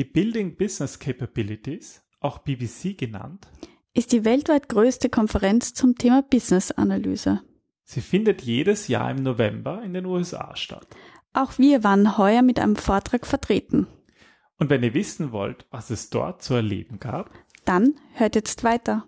Die 0.00 0.06
Building 0.06 0.56
Business 0.56 0.98
Capabilities, 0.98 2.02
auch 2.20 2.38
BBC 2.38 2.96
genannt, 2.96 3.50
ist 3.92 4.12
die 4.12 4.24
weltweit 4.24 4.70
größte 4.70 5.10
Konferenz 5.10 5.74
zum 5.74 5.94
Thema 5.94 6.22
Business-Analyse. 6.22 7.42
Sie 7.84 8.00
findet 8.00 8.40
jedes 8.40 8.88
Jahr 8.88 9.10
im 9.10 9.22
November 9.22 9.82
in 9.82 9.92
den 9.92 10.06
USA 10.06 10.56
statt. 10.56 10.86
Auch 11.34 11.58
wir 11.58 11.84
waren 11.84 12.16
heuer 12.16 12.40
mit 12.40 12.58
einem 12.58 12.76
Vortrag 12.76 13.26
vertreten. 13.26 13.88
Und 14.56 14.70
wenn 14.70 14.82
ihr 14.82 14.94
wissen 14.94 15.32
wollt, 15.32 15.66
was 15.70 15.90
es 15.90 16.08
dort 16.08 16.42
zu 16.42 16.54
erleben 16.54 16.98
gab, 16.98 17.34
dann 17.66 17.92
hört 18.14 18.36
jetzt 18.36 18.64
weiter. 18.64 19.06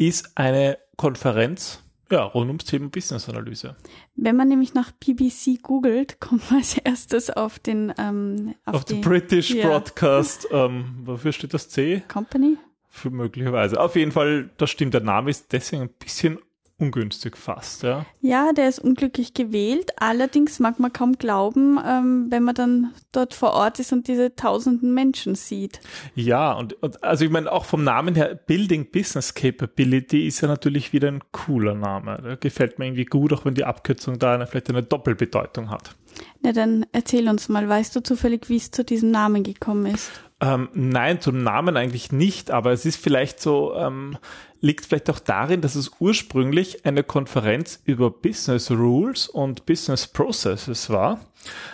ist 0.07 0.31
eine 0.35 0.77
Konferenz 0.97 1.83
ja, 2.11 2.23
rund 2.23 2.47
ums 2.47 2.65
Thema 2.65 2.89
Business 2.89 3.29
Analyse. 3.29 3.77
Wenn 4.15 4.35
man 4.35 4.49
nämlich 4.49 4.73
nach 4.73 4.91
BBC 4.91 5.61
googelt, 5.61 6.19
kommt 6.19 6.49
man 6.51 6.59
als 6.59 6.77
erstes 6.77 7.29
auf 7.29 7.57
den 7.59 7.93
ähm, 7.97 8.55
auf, 8.65 8.75
auf 8.75 8.85
den 8.85 9.01
British 9.01 9.51
ja. 9.51 9.67
Broadcast. 9.67 10.47
Ähm, 10.51 10.99
wofür 11.03 11.31
steht 11.31 11.53
das 11.53 11.69
C? 11.69 12.03
Company. 12.09 12.57
Für 12.89 13.09
möglicherweise. 13.09 13.79
Auf 13.79 13.95
jeden 13.95 14.11
Fall, 14.11 14.49
das 14.57 14.69
stimmt. 14.69 14.93
Der 14.93 15.01
Name 15.01 15.29
ist 15.29 15.53
deswegen 15.53 15.83
ein 15.83 15.89
bisschen 15.89 16.39
ungünstig 16.81 17.37
fast, 17.37 17.83
ja. 17.83 18.05
Ja, 18.21 18.51
der 18.51 18.67
ist 18.67 18.79
unglücklich 18.79 19.33
gewählt. 19.33 19.91
Allerdings 19.97 20.59
mag 20.59 20.79
man 20.79 20.91
kaum 20.91 21.17
glauben, 21.17 21.79
ähm, 21.85 22.27
wenn 22.29 22.43
man 22.43 22.55
dann 22.55 22.93
dort 23.11 23.33
vor 23.33 23.53
Ort 23.53 23.79
ist 23.79 23.93
und 23.93 24.07
diese 24.07 24.35
tausenden 24.35 24.93
Menschen 24.93 25.35
sieht. 25.35 25.79
Ja, 26.15 26.53
und, 26.53 26.73
und 26.81 27.03
also 27.03 27.23
ich 27.23 27.31
meine, 27.31 27.51
auch 27.51 27.65
vom 27.65 27.83
Namen 27.83 28.15
her, 28.15 28.35
Building 28.35 28.89
Business 28.91 29.33
Capability 29.33 30.27
ist 30.27 30.41
ja 30.41 30.47
natürlich 30.47 30.91
wieder 30.91 31.07
ein 31.07 31.21
cooler 31.31 31.75
Name. 31.75 32.19
Der 32.23 32.37
gefällt 32.37 32.79
mir 32.79 32.85
irgendwie 32.87 33.05
gut, 33.05 33.31
auch 33.31 33.45
wenn 33.45 33.53
die 33.53 33.65
Abkürzung 33.65 34.19
da 34.19 34.33
eine, 34.33 34.47
vielleicht 34.47 34.69
eine 34.69 34.83
Doppelbedeutung 34.83 35.69
hat. 35.69 35.95
Na, 36.41 36.51
dann 36.51 36.85
erzähl 36.91 37.29
uns 37.29 37.47
mal, 37.47 37.69
weißt 37.69 37.95
du 37.95 38.01
zufällig, 38.01 38.49
wie 38.49 38.57
es 38.57 38.71
zu 38.71 38.83
diesem 38.83 39.11
Namen 39.11 39.43
gekommen 39.43 39.85
ist? 39.85 40.11
Ähm, 40.41 40.69
nein, 40.73 41.21
zum 41.21 41.43
Namen 41.43 41.77
eigentlich 41.77 42.11
nicht, 42.11 42.49
aber 42.49 42.71
es 42.71 42.85
ist 42.85 42.97
vielleicht 42.97 43.39
so, 43.39 43.75
ähm, 43.75 44.17
liegt 44.61 44.85
vielleicht 44.85 45.09
auch 45.09 45.19
darin, 45.19 45.61
dass 45.61 45.75
es 45.75 45.91
ursprünglich 45.99 46.85
eine 46.85 47.03
Konferenz 47.03 47.81
über 47.83 48.09
Business 48.09 48.71
Rules 48.71 49.27
und 49.27 49.65
Business 49.65 50.07
Processes 50.07 50.89
war, 50.89 51.19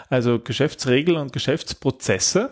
also 0.10 0.40
Geschäftsregeln 0.40 1.18
und 1.18 1.34
Geschäftsprozesse. 1.34 2.50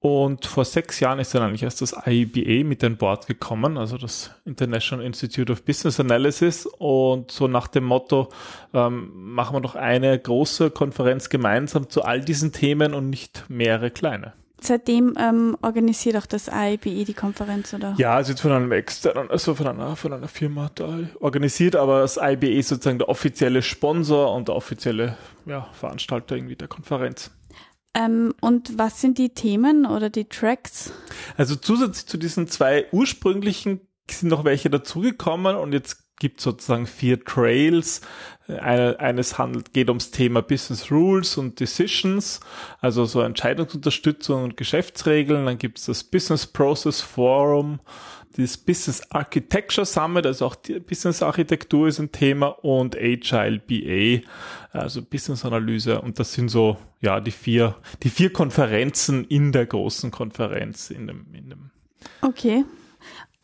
Und 0.00 0.46
vor 0.46 0.64
sechs 0.64 1.00
Jahren 1.00 1.18
ist 1.18 1.34
dann 1.34 1.42
eigentlich 1.42 1.64
erst 1.64 1.82
das 1.82 1.92
IBA 2.06 2.64
mit 2.64 2.84
an 2.84 2.96
Bord 2.96 3.26
gekommen, 3.26 3.76
also 3.76 3.98
das 3.98 4.30
International 4.44 5.04
Institute 5.04 5.50
of 5.50 5.64
Business 5.64 5.98
Analysis. 5.98 6.66
Und 6.66 7.32
so 7.32 7.48
nach 7.48 7.66
dem 7.66 7.82
Motto, 7.82 8.28
ähm, 8.72 9.10
machen 9.12 9.56
wir 9.56 9.60
doch 9.60 9.74
eine 9.74 10.16
große 10.16 10.70
Konferenz 10.70 11.30
gemeinsam 11.30 11.90
zu 11.90 12.04
all 12.04 12.20
diesen 12.20 12.52
Themen 12.52 12.94
und 12.94 13.10
nicht 13.10 13.46
mehrere 13.48 13.90
kleine. 13.90 14.34
Seitdem 14.60 15.14
ähm, 15.18 15.56
organisiert 15.62 16.16
auch 16.16 16.26
das 16.26 16.48
IBE 16.52 17.04
die 17.04 17.14
Konferenz, 17.14 17.72
oder? 17.74 17.94
Ja, 17.96 18.16
also 18.16 18.32
jetzt 18.32 18.40
von 18.40 18.52
einem 18.52 18.72
externen, 18.72 19.30
also 19.30 19.54
von 19.54 19.68
einer, 19.68 19.94
von 19.94 20.12
einer 20.12 20.28
Firma 20.28 20.70
da 20.74 20.98
organisiert, 21.20 21.76
aber 21.76 22.00
das 22.00 22.18
IBE 22.20 22.58
ist 22.58 22.68
sozusagen 22.68 22.98
der 22.98 23.08
offizielle 23.08 23.62
Sponsor 23.62 24.34
und 24.34 24.48
der 24.48 24.56
offizielle 24.56 25.16
ja, 25.46 25.68
Veranstalter 25.72 26.34
irgendwie 26.36 26.56
der 26.56 26.68
Konferenz. 26.68 27.30
Ähm, 27.94 28.34
und 28.40 28.76
was 28.78 29.00
sind 29.00 29.18
die 29.18 29.30
Themen 29.30 29.86
oder 29.86 30.10
die 30.10 30.24
Tracks? 30.24 30.92
Also 31.36 31.56
zusätzlich 31.56 32.06
zu 32.06 32.18
diesen 32.18 32.48
zwei 32.48 32.86
ursprünglichen 32.92 33.80
sind 34.10 34.28
noch 34.28 34.44
welche 34.44 34.70
dazugekommen 34.70 35.56
und 35.56 35.72
jetzt 35.72 36.07
gibt 36.18 36.40
sozusagen 36.40 36.86
vier 36.86 37.24
Trails. 37.24 38.00
Eine, 38.46 38.98
eines 38.98 39.38
handelt, 39.38 39.74
geht 39.74 39.88
ums 39.88 40.10
Thema 40.10 40.40
Business 40.40 40.90
Rules 40.90 41.36
und 41.36 41.60
Decisions, 41.60 42.40
also 42.80 43.04
so 43.04 43.20
Entscheidungsunterstützung 43.20 44.44
und 44.44 44.56
Geschäftsregeln. 44.56 45.44
Dann 45.44 45.58
gibt 45.58 45.78
es 45.78 45.84
das 45.84 46.02
Business 46.02 46.46
Process 46.46 47.02
Forum, 47.02 47.80
das 48.36 48.56
Business 48.56 49.02
Architecture 49.10 49.84
Summit, 49.84 50.24
also 50.24 50.46
auch 50.46 50.54
die 50.54 50.78
Business 50.78 51.22
Architektur 51.22 51.88
ist 51.88 51.98
ein 51.98 52.12
Thema 52.12 52.46
und 52.46 52.96
Agile 52.96 53.58
BA, 53.58 54.26
also 54.70 55.02
Business 55.02 55.44
Analyse. 55.44 56.00
Und 56.00 56.18
das 56.18 56.32
sind 56.32 56.48
so, 56.48 56.78
ja, 57.00 57.20
die 57.20 57.32
vier, 57.32 57.76
die 58.02 58.10
vier 58.10 58.32
Konferenzen 58.32 59.24
in 59.24 59.52
der 59.52 59.66
großen 59.66 60.10
Konferenz, 60.10 60.90
in 60.90 61.06
dem, 61.06 61.26
in 61.34 61.50
dem 61.50 61.70
Okay. 62.22 62.64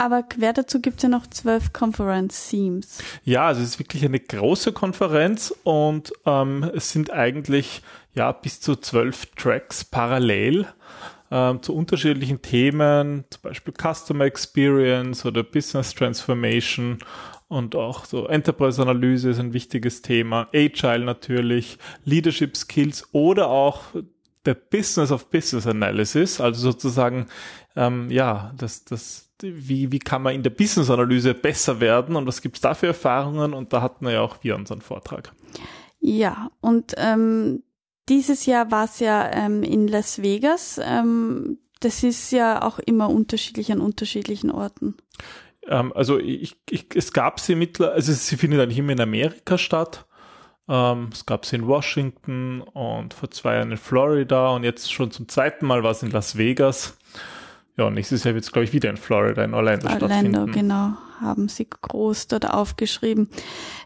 Aber 0.04 0.22
quer 0.22 0.52
dazu 0.52 0.82
gibt 0.82 0.98
es 0.98 1.04
ja 1.04 1.08
noch 1.08 1.26
zwölf 1.28 1.72
Conference-Themes. 1.72 2.98
Ja, 3.24 3.46
also 3.46 3.62
es 3.62 3.70
ist 3.70 3.78
wirklich 3.78 4.04
eine 4.04 4.20
große 4.20 4.72
Konferenz 4.72 5.50
und 5.62 6.12
ähm, 6.26 6.70
es 6.74 6.92
sind 6.92 7.10
eigentlich 7.10 7.80
ja 8.12 8.30
bis 8.30 8.60
zu 8.60 8.76
zwölf 8.76 9.24
Tracks 9.34 9.82
parallel 9.82 10.66
ähm, 11.30 11.62
zu 11.62 11.74
unterschiedlichen 11.74 12.42
Themen, 12.42 13.24
zum 13.30 13.40
Beispiel 13.44 13.72
Customer 13.72 14.26
Experience 14.26 15.24
oder 15.24 15.42
Business 15.42 15.94
Transformation 15.94 16.98
und 17.48 17.74
auch 17.74 18.04
so 18.04 18.26
Enterprise-Analyse 18.26 19.30
ist 19.30 19.40
ein 19.40 19.54
wichtiges 19.54 20.02
Thema, 20.02 20.48
Agile 20.52 21.06
natürlich, 21.06 21.78
Leadership 22.04 22.58
Skills 22.58 23.08
oder 23.12 23.48
auch 23.48 23.80
der 24.44 24.54
Business 24.54 25.10
of 25.10 25.30
Business 25.30 25.66
Analysis, 25.66 26.42
also 26.42 26.60
sozusagen 26.60 27.26
ähm, 27.76 28.10
ja, 28.10 28.52
das, 28.56 28.84
das 28.84 29.30
wie, 29.40 29.90
wie 29.92 29.98
kann 29.98 30.22
man 30.22 30.34
in 30.34 30.42
der 30.42 30.50
Business-Analyse 30.50 31.34
besser 31.34 31.80
werden 31.80 32.16
und 32.16 32.26
was 32.26 32.40
gibt 32.40 32.56
es 32.56 32.60
da 32.60 32.74
für 32.74 32.86
Erfahrungen? 32.86 33.52
Und 33.52 33.72
da 33.72 33.82
hatten 33.82 34.04
wir 34.06 34.12
ja 34.12 34.20
auch 34.20 34.38
wir 34.42 34.54
unseren 34.56 34.80
Vortrag. 34.80 35.32
Ja, 36.00 36.50
und 36.60 36.94
ähm, 36.96 37.62
dieses 38.08 38.46
Jahr 38.46 38.70
war 38.70 38.84
es 38.84 39.00
ja 39.00 39.30
ähm, 39.32 39.62
in 39.62 39.88
Las 39.88 40.22
Vegas. 40.22 40.80
Ähm, 40.82 41.58
das 41.80 42.02
ist 42.02 42.30
ja 42.30 42.62
auch 42.62 42.78
immer 42.78 43.10
unterschiedlich 43.10 43.72
an 43.72 43.80
unterschiedlichen 43.80 44.50
Orten. 44.50 44.96
Ähm, 45.66 45.92
also 45.94 46.18
ich, 46.18 46.56
ich, 46.70 46.86
es 46.94 47.12
gab 47.12 47.40
sie 47.40 47.54
mittlerweile, 47.54 47.94
also 47.94 48.12
sie 48.12 48.36
findet 48.36 48.60
eigentlich 48.60 48.78
immer 48.78 48.92
in 48.92 49.00
Amerika 49.00 49.58
statt. 49.58 50.06
Ähm, 50.68 51.10
es 51.12 51.26
gab 51.26 51.44
sie 51.44 51.56
in 51.56 51.66
Washington 51.66 52.62
und 52.62 53.14
vor 53.14 53.30
zwei 53.30 53.56
Jahren 53.56 53.70
in 53.70 53.76
Florida 53.76 54.50
und 54.50 54.64
jetzt 54.64 54.92
schon 54.92 55.10
zum 55.10 55.28
zweiten 55.28 55.66
Mal 55.66 55.82
war 55.82 55.90
es 55.90 56.02
in 56.02 56.10
Las 56.10 56.38
Vegas. 56.38 56.96
Ja, 57.76 57.86
und 57.86 57.94
nächstes 57.94 58.22
Jahr 58.24 58.34
wird 58.34 58.44
es, 58.44 58.52
glaube 58.52 58.64
ich, 58.64 58.72
wieder 58.72 58.90
in 58.90 58.96
Florida, 58.96 59.42
in 59.42 59.52
Orlando, 59.52 59.86
Orlando 59.86 60.06
stattfinden. 60.06 60.36
Orlando, 60.36 60.52
genau, 60.52 60.92
haben 61.20 61.48
sie 61.48 61.68
groß 61.68 62.28
dort 62.28 62.48
aufgeschrieben. 62.48 63.28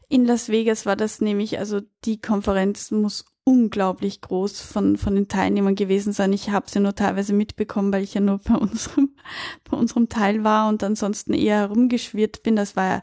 In 0.08 0.26
Las 0.26 0.49
Vegas 0.50 0.85
war 0.85 0.96
das 0.96 1.20
nämlich, 1.20 1.58
also 1.58 1.81
die 2.05 2.20
Konferenz 2.20 2.90
muss 2.90 3.25
unglaublich 3.44 4.20
groß 4.20 4.61
von, 4.61 4.99
von 4.99 5.14
den 5.14 5.29
Teilnehmern 5.29 5.75
gewesen 5.75 6.12
sein. 6.12 6.35
Ich 6.35 6.50
habe 6.50 6.69
sie 6.69 6.81
nur 6.81 6.94
teilweise 6.94 7.32
mitbekommen, 7.32 7.90
weil 7.93 8.05
ich 8.05 8.12
ja 8.12 8.20
nur 8.20 8.38
bei 8.38 8.55
unserem, 8.55 9.14
bei 9.70 9.76
unserem 9.76 10.11
Teil 10.11 10.44
war 10.44 10.69
und 10.69 10.82
ansonsten 10.84 11.32
eher 11.32 11.61
herumgeschwirrt 11.61 12.43
bin. 12.43 12.56
Das 12.56 12.76
war 12.76 12.84
ja 12.84 13.02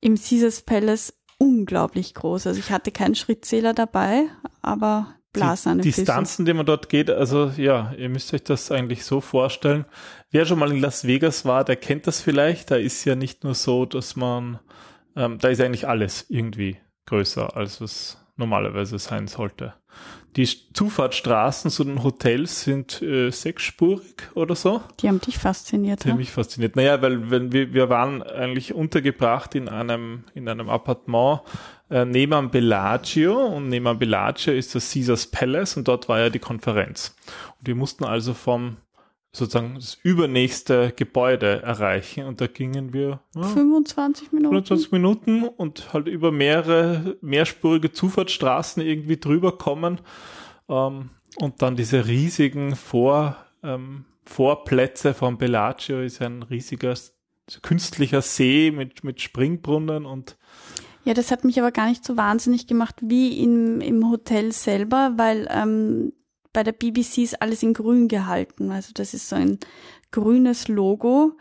im 0.00 0.16
Caesars 0.16 0.62
Palace 0.62 1.14
unglaublich 1.38 2.12
groß. 2.12 2.46
Also 2.46 2.60
ich 2.60 2.70
hatte 2.70 2.92
keinen 2.92 3.14
Schrittzähler 3.14 3.72
dabei, 3.72 4.26
aber 4.60 5.14
Blasen 5.32 5.78
die 5.78 5.92
Distanzen, 5.92 6.44
die 6.44 6.52
man 6.52 6.66
dort 6.66 6.88
geht, 6.88 7.08
also 7.08 7.52
ja, 7.56 7.92
ihr 7.96 8.08
müsst 8.08 8.34
euch 8.34 8.42
das 8.42 8.72
eigentlich 8.72 9.04
so 9.04 9.20
vorstellen. 9.20 9.84
Wer 10.30 10.44
schon 10.44 10.58
mal 10.58 10.72
in 10.72 10.80
Las 10.80 11.06
Vegas 11.06 11.44
war, 11.44 11.64
der 11.64 11.76
kennt 11.76 12.06
das 12.06 12.20
vielleicht. 12.20 12.70
Da 12.70 12.76
ist 12.76 13.04
ja 13.04 13.14
nicht 13.14 13.44
nur 13.44 13.54
so, 13.54 13.86
dass 13.86 14.16
man, 14.16 14.58
ähm, 15.14 15.38
da 15.38 15.48
ist 15.48 15.60
eigentlich 15.60 15.86
alles 15.86 16.26
irgendwie 16.28 16.78
größer, 17.06 17.56
als 17.56 17.80
es 17.80 18.18
normalerweise 18.36 18.98
sein 18.98 19.28
sollte. 19.28 19.74
Die 20.36 20.46
Zufahrtsstraßen 20.46 21.70
zu 21.72 21.82
den 21.82 22.04
Hotels 22.04 22.62
sind 22.62 23.02
äh, 23.02 23.30
sechsspurig 23.30 24.30
oder 24.34 24.54
so. 24.54 24.80
Die 25.00 25.08
haben 25.08 25.20
dich 25.20 25.38
fasziniert. 25.38 26.04
Die 26.04 26.10
haben 26.10 26.18
mich 26.18 26.30
fasziniert. 26.30 26.76
Naja, 26.76 27.02
weil 27.02 27.30
wenn 27.30 27.52
wir, 27.52 27.74
wir 27.74 27.88
waren 27.88 28.22
eigentlich 28.22 28.72
untergebracht 28.72 29.56
in 29.56 29.68
einem, 29.68 30.24
in 30.34 30.48
einem 30.48 30.68
Appartement 30.68 31.40
äh, 31.90 32.04
neben 32.04 32.32
am 32.32 32.50
Bellagio 32.50 33.46
und 33.46 33.68
neben 33.68 33.86
am 33.86 33.98
Bellagio 33.98 34.52
ist 34.52 34.74
das 34.74 34.92
Caesars 34.92 35.26
Palace 35.26 35.76
und 35.76 35.88
dort 35.88 36.08
war 36.08 36.20
ja 36.20 36.30
die 36.30 36.38
Konferenz. 36.38 37.16
Und 37.58 37.66
wir 37.66 37.74
mussten 37.74 38.04
also 38.04 38.32
vom 38.32 38.76
sozusagen 39.32 39.76
das 39.76 39.98
übernächste 40.02 40.92
Gebäude 40.94 41.62
erreichen 41.62 42.24
und 42.24 42.40
da 42.40 42.48
gingen 42.48 42.92
wir 42.92 43.20
ja, 43.36 43.42
25 43.42 44.32
Minuten 44.32 44.48
25 44.48 44.92
Minuten 44.92 45.44
und 45.44 45.92
halt 45.92 46.08
über 46.08 46.32
mehrere 46.32 47.16
mehrspurige 47.20 47.92
Zufahrtsstraßen 47.92 48.82
irgendwie 48.82 49.18
drüber 49.18 49.56
kommen 49.56 50.00
ähm, 50.68 51.10
und 51.36 51.62
dann 51.62 51.76
diese 51.76 52.06
riesigen 52.06 52.74
Vor, 52.74 53.36
ähm, 53.62 54.04
Vorplätze 54.24 55.14
vom 55.14 55.38
Bellagio 55.38 56.00
ist 56.00 56.20
ein 56.22 56.42
riesiger 56.42 56.94
künstlicher 57.62 58.22
See 58.22 58.72
mit, 58.72 59.04
mit 59.04 59.20
Springbrunnen 59.20 60.06
und 60.06 60.36
ja, 61.04 61.14
das 61.14 61.30
hat 61.30 61.44
mich 61.44 61.58
aber 61.58 61.72
gar 61.72 61.88
nicht 61.88 62.04
so 62.04 62.16
wahnsinnig 62.16 62.66
gemacht 62.66 62.96
wie 63.00 63.42
im, 63.42 63.80
im 63.80 64.10
Hotel 64.10 64.52
selber, 64.52 65.14
weil 65.16 65.48
ähm, 65.50 66.12
bei 66.52 66.62
der 66.62 66.72
BBC 66.72 67.18
ist 67.18 67.40
alles 67.40 67.62
in 67.62 67.74
grün 67.74 68.08
gehalten. 68.08 68.70
Also 68.70 68.92
das 68.94 69.14
ist 69.14 69.28
so 69.28 69.36
ein 69.36 69.58
grünes 70.10 70.68
Logo. 70.68 71.36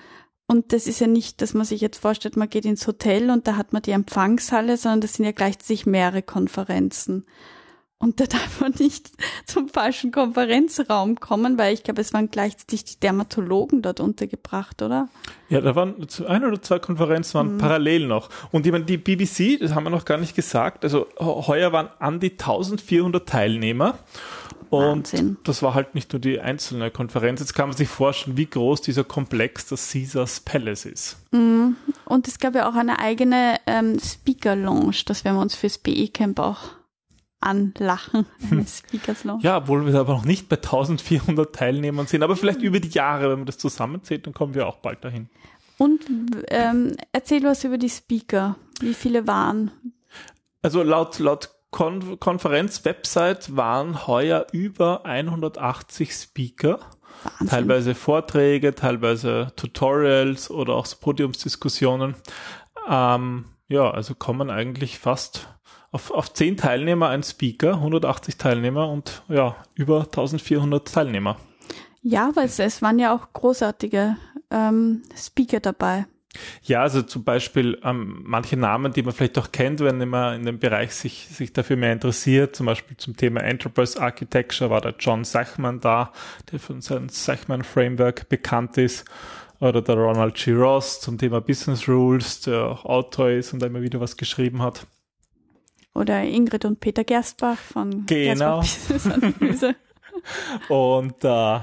Und 0.47 0.73
das 0.73 0.87
ist 0.87 0.99
ja 0.99 1.07
nicht, 1.07 1.41
dass 1.41 1.53
man 1.53 1.65
sich 1.65 1.81
jetzt 1.81 1.99
vorstellt, 1.99 2.35
man 2.35 2.49
geht 2.49 2.65
ins 2.65 2.87
Hotel 2.87 3.29
und 3.29 3.47
da 3.47 3.55
hat 3.55 3.71
man 3.71 3.83
die 3.83 3.91
Empfangshalle, 3.91 4.77
sondern 4.77 5.01
das 5.01 5.13
sind 5.13 5.25
ja 5.25 5.31
gleichzeitig 5.31 5.85
mehrere 5.85 6.23
Konferenzen. 6.23 7.25
Und 8.01 8.21
da 8.21 8.25
darf 8.25 8.61
man 8.61 8.73
nicht 8.79 9.11
zum 9.45 9.67
falschen 9.67 10.11
Konferenzraum 10.11 11.19
kommen, 11.19 11.57
weil 11.57 11.73
ich 11.73 11.83
glaube, 11.83 11.99
es 11.99 12.13
waren 12.13 12.31
gleichzeitig 12.31 12.85
die 12.85 12.99
Dermatologen 13.01 13.81
dort 13.81 13.99
untergebracht, 13.99 14.81
oder? 14.81 15.09
Ja, 15.49 15.59
da 15.59 15.75
waren 15.75 15.95
ein 16.25 16.45
oder 16.45 16.61
zwei 16.61 16.79
Konferenzen 16.79 17.33
waren 17.33 17.55
mhm. 17.55 17.57
parallel 17.57 18.07
noch. 18.07 18.29
Und 18.51 18.65
ich 18.65 18.71
meine, 18.71 18.85
die 18.85 18.97
BBC, 18.97 19.59
das 19.59 19.75
haben 19.75 19.83
wir 19.83 19.89
noch 19.89 20.05
gar 20.05 20.17
nicht 20.17 20.33
gesagt, 20.33 20.85
also 20.85 21.07
heuer 21.19 21.73
waren 21.73 21.89
an 21.99 22.21
die 22.21 22.31
1400 22.31 23.27
Teilnehmer. 23.27 23.99
Und 24.69 25.11
Wahnsinn. 25.11 25.37
das 25.43 25.61
war 25.61 25.73
halt 25.73 25.95
nicht 25.95 26.13
nur 26.13 26.21
die 26.21 26.39
einzelne 26.39 26.91
Konferenz. 26.91 27.41
Jetzt 27.41 27.55
kann 27.55 27.69
man 27.69 27.75
sich 27.75 27.89
vorstellen, 27.89 28.37
wie 28.37 28.45
groß 28.45 28.81
dieser 28.81 29.03
Komplex 29.03 29.65
das 29.65 29.91
Caesars 29.91 30.41
Palace 30.41 30.85
ist. 30.85 31.17
Mhm. 31.31 31.75
Und 32.05 32.27
es 32.27 32.39
gab 32.39 32.55
ja 32.55 32.69
auch 32.69 32.75
eine 32.75 32.99
eigene 32.99 33.57
ähm, 33.65 33.99
Speaker 33.99 34.55
Lounge. 34.55 34.97
Das 35.05 35.25
werden 35.25 35.35
wir 35.37 35.41
uns 35.41 35.55
fürs 35.55 35.79
BE 35.79 36.07
Camp 36.09 36.39
auch 36.39 36.78
anlachen. 37.41 38.25
Ja, 39.41 39.57
obwohl 39.57 39.85
wir 39.85 39.99
aber 39.99 40.13
noch 40.13 40.25
nicht 40.25 40.49
bei 40.49 40.57
1400 40.57 41.55
Teilnehmern 41.55 42.07
sind. 42.07 42.23
Aber 42.23 42.35
vielleicht 42.35 42.61
über 42.61 42.79
die 42.79 42.89
Jahre, 42.89 43.29
wenn 43.29 43.39
man 43.39 43.45
das 43.45 43.57
zusammenzählt, 43.57 44.25
dann 44.25 44.33
kommen 44.33 44.53
wir 44.53 44.67
auch 44.67 44.77
bald 44.77 45.03
dahin. 45.03 45.29
Und 45.77 46.01
ähm, 46.49 46.95
erzähl 47.13 47.43
was 47.43 47.63
über 47.63 47.77
die 47.77 47.89
Speaker. 47.89 48.57
Wie 48.81 48.93
viele 48.93 49.27
waren? 49.27 49.71
Also 50.61 50.83
laut, 50.83 51.19
laut 51.19 51.49
Kon 51.71 52.19
Konferenz-Website 52.19 53.55
waren 53.55 54.07
heuer 54.07 54.47
über 54.51 55.05
180 55.05 56.13
Speaker. 56.13 56.79
Wahnsinn. 57.23 57.47
Teilweise 57.47 57.95
Vorträge, 57.95 58.75
teilweise 58.75 59.51
Tutorials 59.55 60.49
oder 60.49 60.73
auch 60.73 60.87
Podiumsdiskussionen. 60.99 62.15
Ähm, 62.89 63.45
ja, 63.67 63.91
also 63.91 64.15
kommen 64.15 64.49
eigentlich 64.49 64.97
fast 64.97 65.47
auf, 65.91 66.11
auf 66.11 66.33
10 66.33 66.57
Teilnehmer 66.57 67.09
ein 67.09 67.23
Speaker, 67.23 67.75
180 67.75 68.37
Teilnehmer 68.37 68.89
und 68.89 69.23
ja, 69.27 69.55
über 69.75 70.01
1400 70.01 70.87
Teilnehmer. 70.87 71.37
Ja, 72.01 72.31
weil 72.35 72.45
es, 72.45 72.59
es 72.59 72.81
waren 72.81 72.99
ja 72.99 73.13
auch 73.13 73.33
großartige 73.33 74.15
ähm, 74.51 75.03
Speaker 75.15 75.59
dabei. 75.59 76.05
Ja, 76.61 76.83
also 76.83 77.01
zum 77.01 77.23
Beispiel 77.23 77.79
ähm, 77.83 78.21
manche 78.23 78.55
Namen, 78.55 78.93
die 78.93 79.01
man 79.01 79.13
vielleicht 79.13 79.37
auch 79.39 79.51
kennt, 79.51 79.79
wenn 79.79 80.07
man 80.07 80.35
in 80.35 80.45
dem 80.45 80.59
Bereich 80.59 80.93
sich, 80.93 81.27
sich 81.27 81.53
dafür 81.53 81.75
mehr 81.75 81.91
interessiert, 81.91 82.55
zum 82.55 82.67
Beispiel 82.67 82.95
zum 82.97 83.17
Thema 83.17 83.41
Enterprise 83.41 83.99
Architecture 83.99 84.69
war 84.69 84.79
der 84.79 84.93
John 84.99 85.23
Sachman 85.23 85.79
da, 85.79 86.13
der 86.51 86.59
von 86.59 86.81
seinem 86.81 87.09
Sachman 87.09 87.63
Framework 87.63 88.29
bekannt 88.29 88.77
ist, 88.77 89.05
oder 89.59 89.81
der 89.81 89.95
Ronald 89.95 90.35
G. 90.35 90.53
Ross 90.53 91.01
zum 91.01 91.17
Thema 91.17 91.41
Business 91.41 91.89
Rules, 91.89 92.41
der 92.41 92.63
auch 92.63 92.85
Autor 92.85 93.29
ist 93.31 93.51
und 93.51 93.59
da 93.59 93.67
immer 93.67 93.81
wieder 93.81 93.99
was 93.99 94.15
geschrieben 94.15 94.61
hat. 94.61 94.85
Oder 95.93 96.23
Ingrid 96.23 96.65
und 96.65 96.79
Peter 96.79 97.03
Gerstbach 97.03 97.57
von 97.57 98.05
genau. 98.05 98.61
Analyse. 99.05 99.75
und 100.69 101.23
äh, 101.23 101.59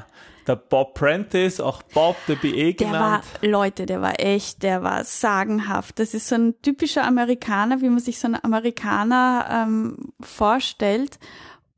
der 0.47 0.57
Bob 0.57 0.95
Prentice, 0.95 1.61
auch 1.61 1.83
Bob, 1.83 2.17
der 2.29 2.37
BE 2.37 2.75
genannt. 2.75 3.25
Der 3.43 3.51
war, 3.51 3.61
Leute, 3.61 3.87
der 3.87 4.01
war 4.01 4.21
echt, 4.21 4.63
der 4.63 4.83
war 4.83 5.05
sagenhaft. 5.05 5.99
Das 5.99 6.15
ist 6.15 6.29
so 6.29 6.37
ein 6.37 6.55
typischer 6.63 7.05
Amerikaner, 7.05 7.81
wie 7.81 7.89
man 7.89 7.99
sich 7.99 8.19
so 8.19 8.29
einen 8.29 8.43
Amerikaner 8.43 9.67
ähm, 9.67 10.13
vorstellt. 10.21 11.19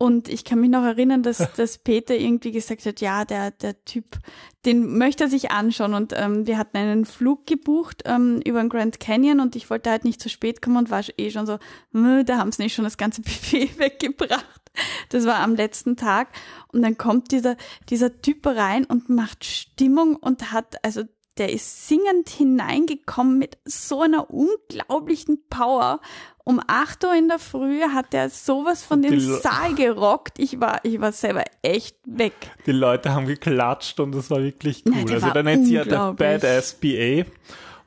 Und 0.00 0.28
ich 0.28 0.44
kann 0.44 0.60
mich 0.60 0.70
noch 0.70 0.84
erinnern, 0.84 1.24
dass, 1.24 1.38
dass 1.56 1.78
Peter 1.78 2.14
irgendwie 2.14 2.52
gesagt 2.52 2.86
hat, 2.86 3.00
ja, 3.00 3.24
der, 3.24 3.50
der 3.50 3.84
Typ, 3.84 4.18
den 4.64 4.96
möchte 4.96 5.24
er 5.24 5.30
sich 5.30 5.50
anschauen. 5.50 5.92
Und 5.92 6.12
ähm, 6.16 6.46
wir 6.46 6.56
hatten 6.56 6.76
einen 6.76 7.04
Flug 7.04 7.46
gebucht 7.46 8.02
ähm, 8.06 8.40
über 8.44 8.60
den 8.60 8.68
Grand 8.68 9.00
Canyon 9.00 9.40
und 9.40 9.56
ich 9.56 9.68
wollte 9.70 9.90
halt 9.90 10.04
nicht 10.04 10.22
zu 10.22 10.28
spät 10.28 10.62
kommen 10.62 10.76
und 10.76 10.90
war 10.90 11.02
eh 11.16 11.30
schon 11.30 11.46
so, 11.46 11.58
da 11.92 12.38
haben 12.38 12.52
sie 12.52 12.62
nicht 12.62 12.74
schon 12.74 12.84
das 12.84 12.96
ganze 12.96 13.22
Buffet 13.22 13.76
weggebracht. 13.78 14.70
Das 15.08 15.26
war 15.26 15.40
am 15.40 15.56
letzten 15.56 15.96
Tag. 15.96 16.28
Und 16.72 16.82
dann 16.82 16.96
kommt 16.96 17.32
dieser, 17.32 17.56
dieser 17.88 18.22
Typ 18.22 18.46
rein 18.46 18.84
und 18.84 19.08
macht 19.08 19.44
Stimmung 19.44 20.14
und 20.14 20.52
hat, 20.52 20.76
also 20.84 21.02
der 21.38 21.52
ist 21.52 21.88
singend 21.88 22.29
hineingekommen 22.29 23.38
mit 23.38 23.58
so 23.64 24.02
einer 24.02 24.31
unglaublichen 24.31 25.38
Power. 25.49 26.00
Um 26.44 26.61
8 26.67 27.05
Uhr 27.05 27.14
in 27.14 27.29
der 27.29 27.38
Früh 27.38 27.82
hat 27.82 28.14
er 28.14 28.31
sowas 28.31 28.82
von 28.82 29.02
dem 29.02 29.20
Saal 29.20 29.75
gerockt. 29.75 30.38
Ich 30.38 30.61
war, 30.61 30.81
ich 30.82 31.00
war 31.00 31.12
selber 31.12 31.44
echt 31.62 31.96
weg. 32.06 32.32
Die 32.67 32.73
Leute 32.73 33.12
haben 33.12 33.26
geklatscht 33.26 34.00
und 34.00 34.14
das 34.14 34.31
war 34.31 34.43
wirklich 34.43 34.85
cool. 34.87 34.94
Nein, 34.94 35.11
also 35.11 35.31
dann 35.31 35.44
nennt 35.44 35.67
sie 35.67 35.75
ja 35.75 35.85
der 35.85 36.14
Badass 36.14 36.75
BA. 36.75 37.25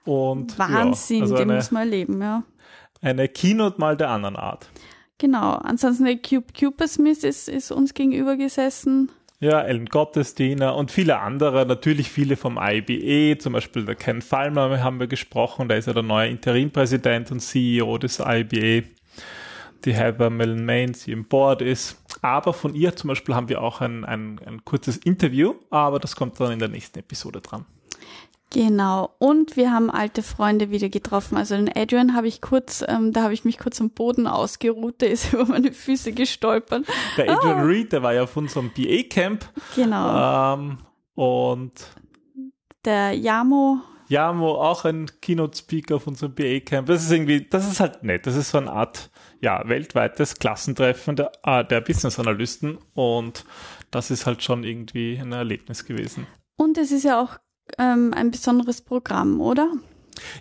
Und, 0.06 0.58
Wahnsinn, 0.58 1.18
ja, 1.18 1.24
also 1.24 1.36
den 1.36 1.50
eine, 1.50 1.56
muss 1.60 1.72
man 1.72 1.84
erleben, 1.84 2.22
ja. 2.22 2.44
Eine 3.02 3.28
Keynote 3.28 3.80
mal 3.80 3.98
der 3.98 4.10
anderen 4.10 4.36
Art. 4.36 4.70
Genau. 5.18 5.54
Ansonsten 5.54 6.06
der 6.06 6.18
Cube 6.18 6.88
Smith 6.88 7.24
ist, 7.24 7.48
ist 7.48 7.72
uns 7.72 7.94
gegenüber 7.94 8.38
gesessen. 8.38 9.12
Ja, 9.42 9.60
Ellen 9.60 9.88
Gottesdiener 9.88 10.76
und 10.76 10.92
viele 10.92 11.18
andere, 11.18 11.66
natürlich 11.66 12.12
viele 12.12 12.36
vom 12.36 12.60
IBE, 12.62 13.40
zum 13.40 13.54
Beispiel 13.54 13.86
der 13.86 13.96
Ken 13.96 14.22
Fallmer 14.22 14.84
haben 14.84 15.00
wir 15.00 15.08
gesprochen, 15.08 15.68
der 15.68 15.80
ist 15.80 15.88
ja 15.88 15.94
der 15.94 16.04
neue 16.04 16.30
Interimpräsident 16.30 17.32
und 17.32 17.40
CEO 17.40 17.98
des 17.98 18.20
IBE. 18.20 18.84
Die 19.84 19.94
Heather 19.96 20.30
Mellon 20.30 20.64
Mains, 20.64 21.06
die 21.06 21.12
im 21.12 21.26
Board 21.26 21.64
ist. 21.64 22.00
Aber 22.22 22.54
von 22.54 22.76
ihr 22.76 22.96
zum 22.96 23.08
Beispiel 23.08 23.34
haben 23.34 23.50
wir 23.50 23.64
auch 23.64 23.82
ein, 23.82 24.06
ein, 24.06 24.40
ein 24.46 24.64
kurzes 24.64 24.98
Interview, 24.98 25.56
aber 25.72 25.98
das 25.98 26.16
kommt 26.16 26.40
dann 26.40 26.52
in 26.52 26.60
der 26.60 26.70
nächsten 26.70 27.00
Episode 27.00 27.42
dran. 27.42 27.66
Genau. 28.52 29.16
Und 29.18 29.56
wir 29.56 29.72
haben 29.72 29.90
alte 29.90 30.22
Freunde 30.22 30.72
wieder 30.72 30.90
getroffen. 30.90 31.38
Also 31.38 31.56
den 31.56 31.72
Adrian 31.74 32.14
habe 32.14 32.28
ich 32.28 32.42
kurz, 32.42 32.84
ähm, 32.86 33.14
da 33.14 33.24
habe 33.24 33.34
ich 33.34 33.46
mich 33.46 33.58
kurz 33.58 33.80
am 33.80 33.92
Boden 33.92 34.28
ausgeruht, 34.28 35.02
der 35.02 35.12
ist 35.12 35.34
über 35.34 35.46
meine 35.46 35.72
Füße 35.72 36.12
gestolpert. 36.12 36.86
Der 37.18 37.32
Adrian 37.32 37.60
ah. 37.60 37.64
Reed, 37.64 37.94
der 37.94 38.04
war 38.04 38.14
ja 38.14 38.24
auf 38.24 38.36
unserem 38.36 38.72
BA-Camp. 38.72 39.48
Genau. 39.76 40.54
Ähm, 40.54 40.78
und 41.16 41.72
der 42.84 43.14
Yamo. 43.14 43.80
Yamo, 44.10 44.56
auch 44.56 44.84
ein 44.84 45.10
Keynote-Speaker 45.22 45.96
auf 45.96 46.08
unserem 46.08 46.36
BA-Camp. 46.36 46.88
Das 46.88 47.04
ist 47.04 47.12
irgendwie, 47.12 47.48
das 47.48 47.72
ist 47.72 47.80
halt 47.80 48.04
nett. 48.04 48.28
Das 48.28 48.36
ist 48.36 48.52
so 48.52 48.58
eine 48.58 48.70
Art, 48.70 49.10
ja, 49.40 49.64
weltweites 49.66 50.36
Klassentreffen 50.36 51.16
der, 51.16 51.32
äh, 51.44 51.64
der 51.64 51.80
Business-Analysten. 51.80 52.80
Und 52.94 53.46
das 53.92 54.12
ist 54.12 54.26
halt 54.26 54.44
schon 54.44 54.66
irgendwie 54.66 55.18
ein 55.18 55.32
Erlebnis 55.32 55.86
gewesen. 55.86 56.28
Und 56.58 56.78
es 56.78 56.92
ist 56.92 57.04
ja 57.04 57.22
auch 57.22 57.38
ähm, 57.78 58.14
ein 58.14 58.32
besonderes 58.32 58.82
Programm, 58.82 59.42
oder? 59.42 59.72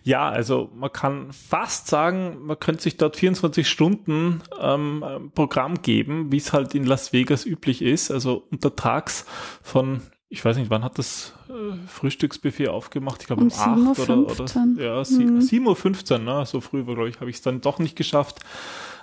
Ja, 0.02 0.28
also 0.28 0.70
man 0.74 0.92
kann 0.92 1.32
fast 1.32 1.86
sagen, 1.86 2.38
man 2.42 2.58
könnte 2.58 2.82
sich 2.82 2.96
dort 2.96 3.16
24 3.16 3.68
Stunden 3.68 4.42
ähm, 4.60 5.30
Programm 5.34 5.82
geben, 5.82 6.32
wie 6.32 6.36
es 6.36 6.52
halt 6.52 6.74
in 6.74 6.84
Las 6.84 7.12
Vegas 7.12 7.46
üblich 7.46 7.82
ist. 7.82 8.10
Also 8.10 8.46
untertags 8.50 9.26
von, 9.62 10.02
ich 10.28 10.44
weiß 10.44 10.56
nicht, 10.56 10.70
wann 10.70 10.84
hat 10.84 10.98
das 10.98 11.34
äh, 11.48 11.76
Frühstücksbuffet 11.86 12.68
aufgemacht? 12.68 13.20
Ich 13.22 13.26
glaube 13.26 13.42
um, 13.42 13.48
um 13.48 13.88
8 13.90 14.00
oder, 14.00 14.18
oder 14.18 14.44
ja, 14.78 14.96
mhm. 14.98 15.38
7.15 15.38 16.12
Uhr, 16.12 16.18
ne? 16.18 16.46
so 16.46 16.60
früh 16.60 16.86
war, 16.86 16.94
glaube 16.94 17.08
ich, 17.08 17.20
habe 17.20 17.30
ich 17.30 17.36
es 17.36 17.42
dann 17.42 17.60
doch 17.60 17.78
nicht 17.78 17.96
geschafft. 17.96 18.40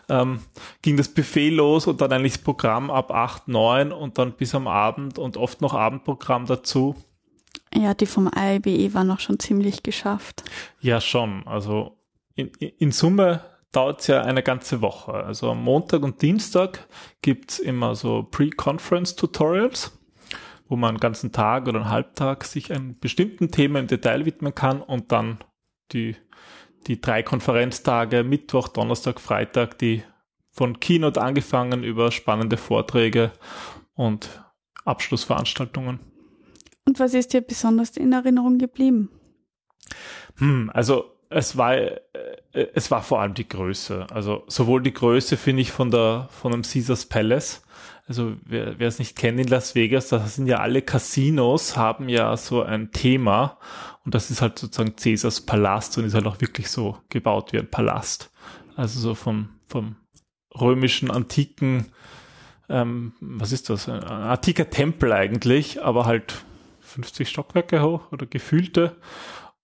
Ähm, 0.10 0.40
ging 0.82 0.96
das 0.96 1.10
Buffet 1.10 1.50
los 1.50 1.86
und 1.86 2.00
dann 2.00 2.14
eigentlich 2.14 2.34
das 2.34 2.42
Programm 2.42 2.90
ab 2.90 3.12
8, 3.12 3.50
9 3.50 3.92
und 3.92 4.18
dann 4.18 4.34
bis 4.34 4.56
am 4.56 4.68
Abend 4.68 5.20
und 5.20 5.36
oft 5.36 5.60
noch 5.60 5.74
Abendprogramm 5.74 6.46
dazu. 6.46 6.96
Ja, 7.74 7.94
die 7.94 8.06
vom 8.06 8.30
IBE 8.36 8.94
waren 8.94 9.12
auch 9.12 9.20
schon 9.20 9.40
ziemlich 9.40 9.84
geschafft. 9.84 10.44
Ja, 10.80 11.02
schon. 11.02 11.46
Also 11.48 11.98
in, 12.36 12.48
in 12.48 12.92
Summe 12.92 13.42
dauert 13.72 14.02
es 14.02 14.08
ja 14.08 14.22
eine 14.22 14.44
ganze 14.44 14.82
Woche. 14.82 15.14
Also 15.14 15.52
am 15.52 15.64
Montag 15.64 16.04
und 16.04 16.22
Dienstag 16.22 16.88
gibt's 17.22 17.60
immer 17.60 17.96
so 17.96 18.24
Pre-Conference-Tutorials, 18.24 19.98
wo 20.68 20.76
man 20.76 20.90
einen 20.90 21.00
ganzen 21.00 21.32
Tag 21.32 21.68
oder 21.68 21.82
einen 21.82 21.90
Halbtag 21.90 22.44
sich 22.46 22.72
einem 22.72 22.98
bestimmten 23.00 23.52
Thema 23.52 23.80
im 23.80 23.88
Detail 23.88 24.26
widmen 24.26 24.56
kann 24.56 24.82
und 24.82 25.12
dann 25.12 25.40
die, 25.92 26.16
die 26.88 27.02
drei 27.02 27.24
Konferenztage, 27.24 28.24
Mittwoch, 28.24 28.68
Donnerstag, 28.68 29.20
Freitag, 29.20 29.78
die 29.78 30.04
von 30.52 30.80
Keynote 30.80 31.22
angefangen 31.22 31.84
über 31.84 32.12
spannende 32.12 32.58
Vorträge 32.58 33.32
und 33.94 34.44
Abschlussveranstaltungen. 34.86 36.00
Und 36.88 37.02
was 37.02 37.14
ist 37.14 37.34
dir 37.34 37.42
besonders 37.42 37.98
in 37.98 38.14
Erinnerung 38.14 38.60
geblieben? 38.60 39.10
Hm, 40.38 40.72
also 40.74 41.12
es 41.30 41.58
war, 41.58 41.76
äh, 41.76 42.00
es 42.54 42.90
war 42.90 43.04
vor 43.04 43.20
allem 43.20 43.34
die 43.34 43.48
Größe. 43.48 44.08
Also 44.10 44.46
sowohl 44.48 44.82
die 44.82 44.94
Größe 44.94 45.36
finde 45.36 45.64
ich 45.64 45.74
von 45.74 45.92
der, 45.92 46.30
von 46.32 46.54
dem 46.54 46.62
Caesars 46.62 47.06
Palace. 47.06 47.62
Also 48.08 48.38
wer, 48.46 48.80
wer 48.80 48.88
es 48.88 49.00
nicht 49.00 49.18
kennt 49.18 49.38
in 49.38 49.50
Las 49.50 49.76
Vegas, 49.76 50.08
da 50.08 50.20
sind 50.20 50.48
ja 50.48 50.60
alle 50.60 50.82
Casinos, 50.82 51.76
haben 51.76 52.08
ja 52.08 52.38
so 52.38 52.64
ein 52.64 52.94
Thema 52.94 53.58
und 54.06 54.16
das 54.16 54.32
ist 54.32 54.42
halt 54.42 54.58
sozusagen 54.58 54.96
Caesars 54.96 55.42
Palast 55.42 55.98
und 55.98 56.06
ist 56.06 56.14
halt 56.14 56.26
auch 56.26 56.40
wirklich 56.40 56.70
so 56.70 56.98
gebaut 57.10 57.52
wie 57.52 57.60
ein 57.60 57.70
Palast. 57.70 58.32
Also 58.78 59.02
so 59.02 59.14
vom, 59.14 59.50
vom 59.68 59.98
römischen, 60.58 61.12
antiken, 61.12 61.88
ähm, 62.70 63.12
was 63.20 63.52
ist 63.52 63.70
das? 63.70 63.90
Ein 63.90 64.04
antiker 64.04 64.70
Tempel 64.70 65.12
eigentlich, 65.12 65.84
aber 65.84 66.06
halt 66.06 66.46
50 66.88 67.30
Stockwerke 67.30 67.82
hoch 67.82 68.12
oder 68.12 68.26
gefühlte 68.26 68.98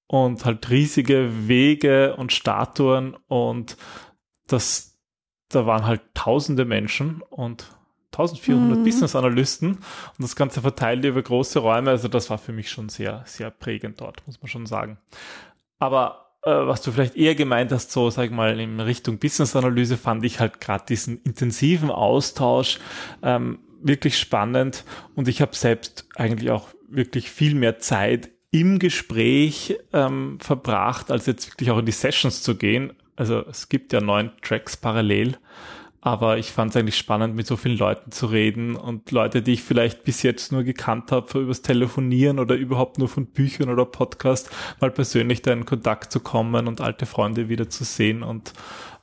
und 0.08 0.46
halt 0.46 0.70
riesige 0.70 1.48
Wege 1.48 2.16
und 2.16 2.32
Statuen 2.32 3.16
und 3.28 3.78
das, 4.48 5.00
da 5.50 5.66
waren 5.66 5.86
halt 5.86 6.02
tausende 6.14 6.66
Menschen 6.66 7.22
und 7.30 7.66
1400 8.12 8.78
mhm. 8.78 8.84
Business 8.84 9.16
Analysten 9.16 9.72
und 9.72 10.20
das 10.20 10.36
Ganze 10.36 10.62
verteilt 10.62 11.04
über 11.04 11.22
große 11.22 11.60
Räume. 11.60 11.90
Also 11.90 12.08
das 12.08 12.30
war 12.30 12.38
für 12.38 12.54
mich 12.54 12.70
schon 12.70 12.90
sehr, 12.90 13.24
sehr 13.26 13.50
prägend 13.50 14.02
dort, 14.02 14.22
muss 14.28 14.40
man 14.42 14.50
schon 14.50 14.66
sagen. 14.68 15.00
Aber 15.80 16.38
äh, 16.44 16.52
was 16.52 16.82
du 16.82 16.92
vielleicht 16.92 17.16
eher 17.16 17.36
gemeint 17.36 17.72
hast, 17.72 17.92
so 17.92 18.10
sag 18.10 18.26
ich 18.26 18.32
mal 18.32 18.60
in 18.60 18.80
Richtung 18.80 19.18
Business 19.18 19.56
Analyse, 19.56 19.98
fand 19.98 20.24
ich 20.26 20.40
halt 20.40 20.62
gerade 20.62 20.86
diesen 20.88 21.22
intensiven 21.24 21.90
Austausch 21.90 22.80
ähm, 23.24 23.60
wirklich 23.84 24.18
spannend 24.18 24.84
und 25.16 25.28
ich 25.28 25.42
habe 25.42 25.56
selbst 25.56 26.08
eigentlich 26.16 26.50
auch 26.50 26.70
wirklich 26.90 27.30
viel 27.30 27.56
mehr 27.56 27.80
Zeit 27.80 28.30
im 28.52 28.78
Gespräch 28.80 29.78
ähm, 29.94 30.38
verbracht, 30.40 31.12
als 31.12 31.26
jetzt 31.26 31.52
wirklich 31.52 31.72
auch 31.72 31.80
in 31.80 31.86
die 31.86 31.92
Sessions 31.92 32.44
zu 32.44 32.56
gehen. 32.56 32.94
Also 33.16 33.44
es 33.48 33.68
gibt 33.68 33.94
ja 33.94 34.02
neun 34.02 34.32
Tracks 34.42 34.78
parallel, 34.78 35.38
aber 36.02 36.38
ich 36.38 36.52
fand 36.52 36.72
es 36.72 36.76
eigentlich 36.76 36.98
spannend, 36.98 37.36
mit 37.36 37.48
so 37.48 37.58
vielen 37.58 37.78
Leuten 37.78 38.12
zu 38.12 38.28
reden 38.28 38.76
und 38.76 39.10
Leute, 39.12 39.42
die 39.42 39.54
ich 39.54 39.64
vielleicht 39.64 40.04
bis 40.04 40.22
jetzt 40.22 40.52
nur 40.52 40.64
gekannt 40.64 41.12
habe, 41.12 41.40
übers 41.40 41.62
Telefonieren 41.62 42.40
oder 42.40 42.56
überhaupt 42.56 43.00
nur 43.00 43.08
von 43.08 43.26
Büchern 43.26 43.70
oder 43.70 43.86
Podcast, 43.86 44.52
mal 44.80 44.92
persönlich 44.92 45.42
da 45.42 45.52
in 45.52 45.66
Kontakt 45.66 46.12
zu 46.12 46.20
kommen 46.20 46.68
und 46.68 46.82
alte 46.82 47.06
Freunde 47.06 47.50
wieder 47.50 47.70
zu 47.70 47.86
sehen 47.86 48.22
und 48.22 48.54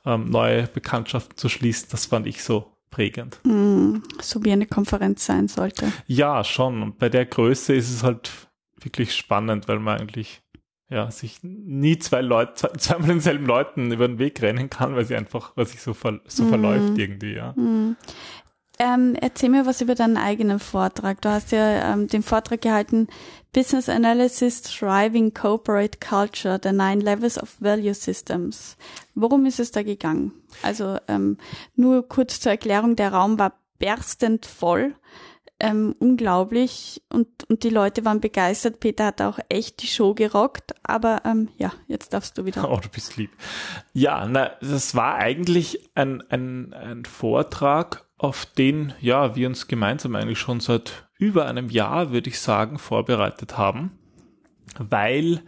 ähm, 0.05 0.29
neue 0.29 0.67
Bekanntschaften 0.67 1.37
zu 1.37 1.49
schließen. 1.49 1.89
Das 1.91 2.05
fand 2.05 2.27
ich 2.27 2.43
so 2.43 2.70
prägend. 2.91 3.39
Mm, 3.43 3.97
so 4.21 4.43
wie 4.43 4.51
eine 4.51 4.67
Konferenz 4.67 5.25
sein 5.25 5.47
sollte. 5.47 5.91
Ja, 6.05 6.43
schon. 6.43 6.83
Und 6.83 6.99
bei 6.99 7.09
der 7.09 7.25
Größe 7.25 7.73
ist 7.73 7.89
es 7.89 8.03
halt 8.03 8.31
wirklich 8.79 9.15
spannend, 9.15 9.67
weil 9.67 9.79
man 9.79 9.99
eigentlich 9.99 10.43
ja, 10.89 11.09
sich 11.09 11.39
nie 11.41 11.97
zwei 11.97 12.21
Leute, 12.21 12.69
zweimal 12.77 13.07
denselben 13.07 13.45
Leuten 13.45 13.91
über 13.91 14.07
den 14.07 14.19
Weg 14.19 14.41
rennen 14.41 14.69
kann, 14.69 14.95
weil 14.95 15.05
sie 15.05 15.15
einfach, 15.15 15.53
weil 15.55 15.65
sich 15.65 15.81
so, 15.81 15.93
ver, 15.93 16.19
so 16.27 16.43
mm. 16.43 16.49
verläuft 16.49 16.97
irgendwie, 16.97 17.33
ja. 17.33 17.53
Mm. 17.53 17.95
Ähm, 18.77 19.15
erzähl 19.19 19.49
mir 19.49 19.65
was 19.65 19.81
über 19.81 19.95
deinen 19.95 20.17
eigenen 20.17 20.59
Vortrag. 20.59 21.21
Du 21.21 21.29
hast 21.29 21.51
ja 21.51 21.93
ähm, 21.93 22.07
den 22.07 22.23
Vortrag 22.23 22.61
gehalten, 22.61 23.07
Business 23.53 23.89
Analysis 23.89 24.61
Thriving 24.61 25.33
Corporate 25.33 25.99
Culture, 25.99 26.59
the 26.61 26.71
Nine 26.71 27.01
Levels 27.01 27.37
of 27.37 27.55
Value 27.59 27.93
Systems. 27.93 28.77
Worum 29.13 29.45
ist 29.45 29.59
es 29.59 29.71
da 29.71 29.83
gegangen? 29.83 30.31
Also 30.61 30.97
ähm, 31.07 31.37
nur 31.75 32.07
kurz 32.07 32.39
zur 32.39 32.53
Erklärung, 32.53 32.95
der 32.95 33.11
Raum 33.13 33.37
war 33.37 33.53
berstend 33.77 34.45
voll 34.45 34.95
ähm, 35.61 35.95
unglaublich 35.99 37.01
und, 37.09 37.27
und 37.47 37.63
die 37.63 37.69
Leute 37.69 38.03
waren 38.03 38.19
begeistert. 38.19 38.79
Peter 38.79 39.05
hat 39.05 39.21
auch 39.21 39.39
echt 39.47 39.81
die 39.83 39.87
Show 39.87 40.13
gerockt, 40.13 40.73
aber 40.83 41.21
ähm, 41.23 41.49
ja, 41.57 41.71
jetzt 41.87 42.13
darfst 42.13 42.37
du 42.37 42.45
wieder. 42.45 42.61
Oh, 42.71 42.79
du 42.81 42.89
bist 42.89 43.17
lieb. 43.17 43.31
Ja, 43.93 44.25
na, 44.27 44.51
das 44.61 44.95
war 44.95 45.15
eigentlich 45.15 45.89
ein, 45.93 46.23
ein, 46.29 46.73
ein 46.73 47.05
Vortrag, 47.05 48.05
auf 48.21 48.45
den 48.45 48.93
ja 49.01 49.35
wir 49.35 49.47
uns 49.47 49.67
gemeinsam 49.67 50.15
eigentlich 50.15 50.37
schon 50.37 50.59
seit 50.59 51.09
über 51.17 51.47
einem 51.47 51.69
Jahr, 51.69 52.11
würde 52.11 52.29
ich 52.29 52.39
sagen, 52.39 52.77
vorbereitet 52.77 53.57
haben, 53.57 53.97
weil 54.77 55.41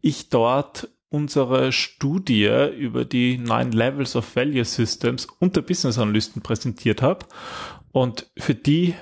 ich 0.00 0.28
dort 0.28 0.88
unsere 1.08 1.70
Studie 1.70 2.68
über 2.76 3.04
die 3.04 3.38
Nine 3.38 3.70
Levels 3.70 4.16
of 4.16 4.34
Value 4.34 4.64
Systems 4.64 5.28
unter 5.38 5.62
Business 5.62 5.98
Analysten 5.98 6.42
präsentiert 6.42 7.00
habe. 7.00 7.26
Und 7.92 8.28
für 8.36 8.56
die 8.56 8.96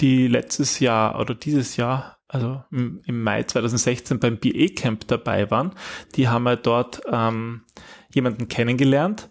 die 0.00 0.26
letztes 0.26 0.80
Jahr 0.80 1.20
oder 1.20 1.34
dieses 1.34 1.76
Jahr, 1.76 2.16
also 2.28 2.64
im, 2.70 3.02
Mai 3.06 3.42
2016 3.42 4.18
beim 4.20 4.38
BA 4.38 4.68
Camp 4.74 5.06
dabei 5.06 5.50
waren, 5.50 5.74
die 6.14 6.28
haben 6.28 6.46
ja 6.46 6.56
dort 6.56 7.02
ähm, 7.12 7.66
jemanden 8.12 8.48
kennengelernt. 8.48 9.28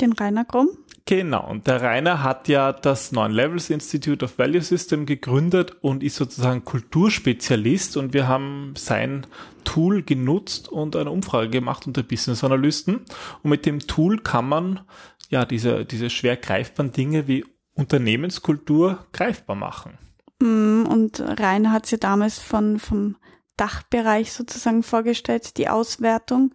Den 0.00 0.12
Rainer 0.12 0.44
Grumm? 0.44 0.83
Genau, 1.06 1.46
und 1.50 1.66
der 1.66 1.82
Rainer 1.82 2.22
hat 2.22 2.48
ja 2.48 2.72
das 2.72 3.12
Neuen 3.12 3.32
Levels 3.32 3.68
Institute 3.68 4.24
of 4.24 4.38
Value 4.38 4.62
System 4.62 5.04
gegründet 5.04 5.76
und 5.82 6.02
ist 6.02 6.16
sozusagen 6.16 6.64
Kulturspezialist. 6.64 7.98
Und 7.98 8.14
wir 8.14 8.26
haben 8.26 8.72
sein 8.74 9.26
Tool 9.64 10.02
genutzt 10.02 10.68
und 10.68 10.96
eine 10.96 11.10
Umfrage 11.10 11.50
gemacht 11.50 11.86
unter 11.86 12.02
Business 12.02 12.42
Analysten. 12.42 13.00
Und 13.42 13.50
mit 13.50 13.66
dem 13.66 13.80
Tool 13.80 14.18
kann 14.18 14.48
man 14.48 14.80
ja 15.28 15.44
diese, 15.44 15.84
diese 15.84 16.08
schwer 16.08 16.38
greifbaren 16.38 16.92
Dinge 16.92 17.28
wie 17.28 17.44
Unternehmenskultur 17.74 19.06
greifbar 19.12 19.56
machen. 19.56 19.98
Mm, 20.40 20.86
und 20.86 21.20
Rainer 21.20 21.72
hat 21.72 21.84
sie 21.84 21.98
damals 21.98 22.38
von, 22.38 22.78
vom 22.78 23.16
Dachbereich 23.58 24.32
sozusagen 24.32 24.82
vorgestellt, 24.82 25.58
die 25.58 25.68
Auswertung 25.68 26.54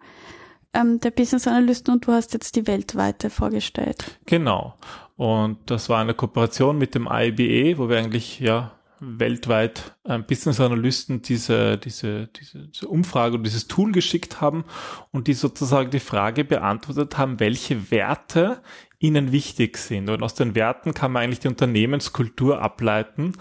ähm, 0.74 1.00
der 1.00 1.10
Business 1.10 1.46
Analysten 1.46 1.94
und 1.94 2.06
du 2.06 2.12
hast 2.12 2.32
jetzt 2.32 2.56
die 2.56 2.66
weltweite 2.66 3.30
vorgestellt. 3.30 4.18
Genau. 4.26 4.74
Und 5.16 5.58
das 5.66 5.88
war 5.88 6.00
eine 6.00 6.14
Kooperation 6.14 6.78
mit 6.78 6.94
dem 6.94 7.08
IBE, 7.10 7.78
wo 7.78 7.88
wir 7.88 7.98
eigentlich 7.98 8.40
ja 8.40 8.72
weltweit 9.00 9.96
ähm, 10.04 10.24
Business 10.24 10.60
Analysten 10.60 11.22
diese, 11.22 11.78
diese, 11.78 12.28
diese, 12.28 12.68
diese 12.68 12.88
Umfrage 12.88 13.36
und 13.36 13.44
dieses 13.44 13.66
Tool 13.66 13.92
geschickt 13.92 14.40
haben 14.40 14.64
und 15.10 15.26
die 15.26 15.32
sozusagen 15.32 15.90
die 15.90 16.00
Frage 16.00 16.44
beantwortet 16.44 17.16
haben, 17.16 17.40
welche 17.40 17.90
Werte 17.90 18.62
ihnen 18.98 19.32
wichtig 19.32 19.78
sind. 19.78 20.10
Und 20.10 20.22
aus 20.22 20.34
den 20.34 20.54
Werten 20.54 20.92
kann 20.94 21.12
man 21.12 21.24
eigentlich 21.24 21.40
die 21.40 21.48
Unternehmenskultur 21.48 22.60
ableiten. 22.60 23.32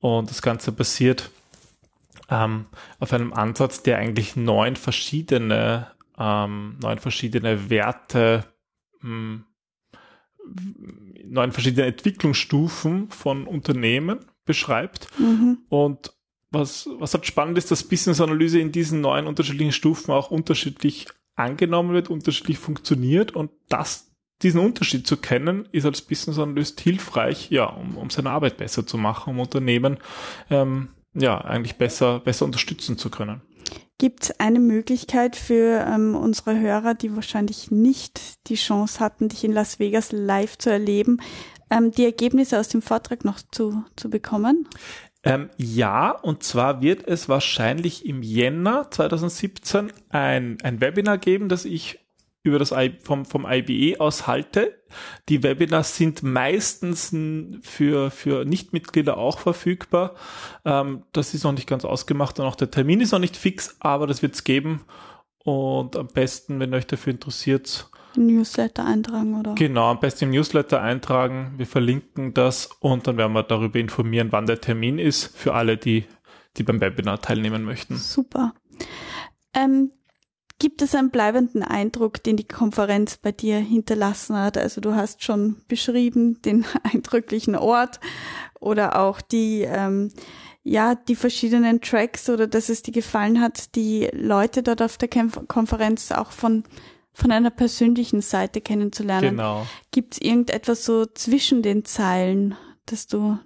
Und 0.00 0.28
das 0.28 0.42
Ganze 0.42 0.72
basiert 0.72 1.30
ähm, 2.28 2.66
auf 2.98 3.12
einem 3.12 3.32
Ansatz, 3.32 3.82
der 3.82 3.98
eigentlich 3.98 4.34
neun 4.34 4.74
verschiedene, 4.74 5.86
ähm, 6.18 6.78
neun 6.80 6.98
verschiedene 6.98 7.70
Werte, 7.70 8.44
mh, 9.00 9.08
hm, 9.10 9.44
neun 11.24 11.52
verschiedene 11.52 11.86
Entwicklungsstufen 11.86 13.10
von 13.10 13.46
Unternehmen 13.46 14.20
beschreibt. 14.44 15.08
Mhm. 15.18 15.58
Und 15.68 16.12
was, 16.50 16.88
was 16.98 17.14
halt 17.14 17.26
spannend 17.26 17.58
ist, 17.58 17.70
dass 17.70 17.84
Business 17.84 18.20
Analyse 18.20 18.60
in 18.60 18.72
diesen 18.72 19.00
neun 19.00 19.26
unterschiedlichen 19.26 19.72
Stufen 19.72 20.12
auch 20.12 20.30
unterschiedlich 20.30 21.08
angenommen 21.34 21.92
wird, 21.92 22.08
unterschiedlich 22.08 22.58
funktioniert 22.58 23.32
und 23.32 23.50
das 23.68 24.12
diesen 24.42 24.60
Unterschied 24.60 25.06
zu 25.06 25.16
kennen, 25.16 25.68
ist 25.72 25.86
als 25.86 26.02
Business 26.02 26.38
Analyst 26.38 26.80
hilfreich, 26.80 27.50
ja, 27.50 27.64
um, 27.64 27.96
um 27.96 28.10
seine 28.10 28.30
Arbeit 28.30 28.58
besser 28.58 28.86
zu 28.86 28.98
machen, 28.98 29.30
um 29.30 29.40
Unternehmen 29.40 29.98
ähm, 30.50 30.88
ja 31.14 31.38
eigentlich 31.40 31.76
besser, 31.76 32.20
besser 32.20 32.44
unterstützen 32.44 32.98
zu 32.98 33.10
können. 33.10 33.40
Gibt 33.98 34.24
es 34.24 34.40
eine 34.40 34.60
Möglichkeit 34.60 35.36
für 35.36 35.86
ähm, 35.86 36.14
unsere 36.14 36.58
Hörer, 36.58 36.94
die 36.94 37.14
wahrscheinlich 37.14 37.70
nicht 37.70 38.46
die 38.48 38.56
Chance 38.56 39.00
hatten, 39.00 39.28
dich 39.28 39.42
in 39.42 39.52
Las 39.52 39.78
Vegas 39.78 40.12
live 40.12 40.58
zu 40.58 40.70
erleben, 40.70 41.18
ähm, 41.70 41.92
die 41.92 42.04
Ergebnisse 42.04 42.58
aus 42.60 42.68
dem 42.68 42.82
Vortrag 42.82 43.24
noch 43.24 43.40
zu, 43.50 43.84
zu 43.96 44.10
bekommen? 44.10 44.68
Ähm, 45.24 45.50
ja, 45.56 46.10
und 46.10 46.42
zwar 46.42 46.82
wird 46.82 47.08
es 47.08 47.28
wahrscheinlich 47.28 48.06
im 48.06 48.22
Jänner 48.22 48.90
2017 48.90 49.92
ein, 50.10 50.58
ein 50.62 50.80
Webinar 50.80 51.18
geben, 51.18 51.48
das 51.48 51.64
ich 51.64 52.05
über 52.46 52.58
das 52.58 52.72
I 52.72 52.96
vom, 53.02 53.24
vom 53.24 53.46
IBE 53.48 54.00
aus 54.00 54.26
halte. 54.26 54.80
Die 55.28 55.42
Webinars 55.42 55.96
sind 55.96 56.22
meistens 56.22 57.14
für, 57.62 58.10
für 58.10 58.44
Nichtmitglieder 58.44 59.16
auch 59.18 59.38
verfügbar. 59.38 60.14
Ähm, 60.64 61.02
das 61.12 61.34
ist 61.34 61.44
noch 61.44 61.52
nicht 61.52 61.68
ganz 61.68 61.84
ausgemacht 61.84 62.38
und 62.38 62.46
auch 62.46 62.56
der 62.56 62.70
Termin 62.70 63.00
ist 63.00 63.12
noch 63.12 63.18
nicht 63.18 63.36
fix, 63.36 63.76
aber 63.80 64.06
das 64.06 64.22
wird 64.22 64.34
es 64.34 64.44
geben. 64.44 64.84
Und 65.44 65.96
am 65.96 66.08
besten, 66.08 66.58
wenn 66.58 66.74
euch 66.74 66.86
dafür 66.86 67.12
interessiert, 67.12 67.88
Newsletter 68.16 68.84
eintragen, 68.86 69.38
oder? 69.38 69.54
Genau, 69.54 69.90
am 69.90 70.00
besten 70.00 70.24
im 70.24 70.30
Newsletter 70.30 70.80
eintragen. 70.80 71.54
Wir 71.56 71.66
verlinken 71.66 72.32
das 72.32 72.66
und 72.80 73.06
dann 73.06 73.16
werden 73.16 73.32
wir 73.32 73.42
darüber 73.42 73.78
informieren, 73.78 74.28
wann 74.30 74.46
der 74.46 74.60
Termin 74.60 74.98
ist 74.98 75.36
für 75.36 75.54
alle, 75.54 75.76
die, 75.76 76.04
die 76.56 76.62
beim 76.62 76.80
Webinar 76.80 77.20
teilnehmen 77.20 77.64
möchten. 77.64 77.96
Super. 77.96 78.54
Ähm, 79.54 79.90
gibt 80.58 80.82
es 80.82 80.94
einen 80.94 81.10
bleibenden 81.10 81.62
Eindruck, 81.62 82.22
den 82.22 82.36
die 82.36 82.48
Konferenz 82.48 83.16
bei 83.16 83.32
dir 83.32 83.58
hinterlassen 83.58 84.36
hat? 84.36 84.56
Also 84.56 84.80
du 84.80 84.94
hast 84.94 85.22
schon 85.22 85.56
beschrieben 85.68 86.40
den 86.42 86.64
eindrücklichen 86.82 87.56
Ort 87.56 88.00
oder 88.60 89.00
auch 89.00 89.20
die, 89.20 89.62
ähm, 89.62 90.12
ja, 90.62 90.94
die 90.94 91.14
verschiedenen 91.14 91.80
Tracks 91.80 92.28
oder 92.28 92.46
dass 92.46 92.68
es 92.68 92.82
dir 92.82 92.92
gefallen 92.92 93.40
hat, 93.40 93.74
die 93.74 94.08
Leute 94.12 94.62
dort 94.62 94.82
auf 94.82 94.98
der 94.98 95.08
Konferenz 95.08 96.10
auch 96.12 96.32
von 96.32 96.64
von 97.16 97.32
einer 97.32 97.48
persönlichen 97.48 98.20
Seite 98.20 98.60
kennenzulernen. 98.60 99.30
Genau. 99.30 99.66
Gibt 99.90 100.14
es 100.14 100.20
irgendetwas 100.20 100.84
so 100.84 101.06
zwischen 101.06 101.62
den 101.62 101.86
Zeilen, 101.86 102.56
dass 102.84 103.06
du, 103.06 103.38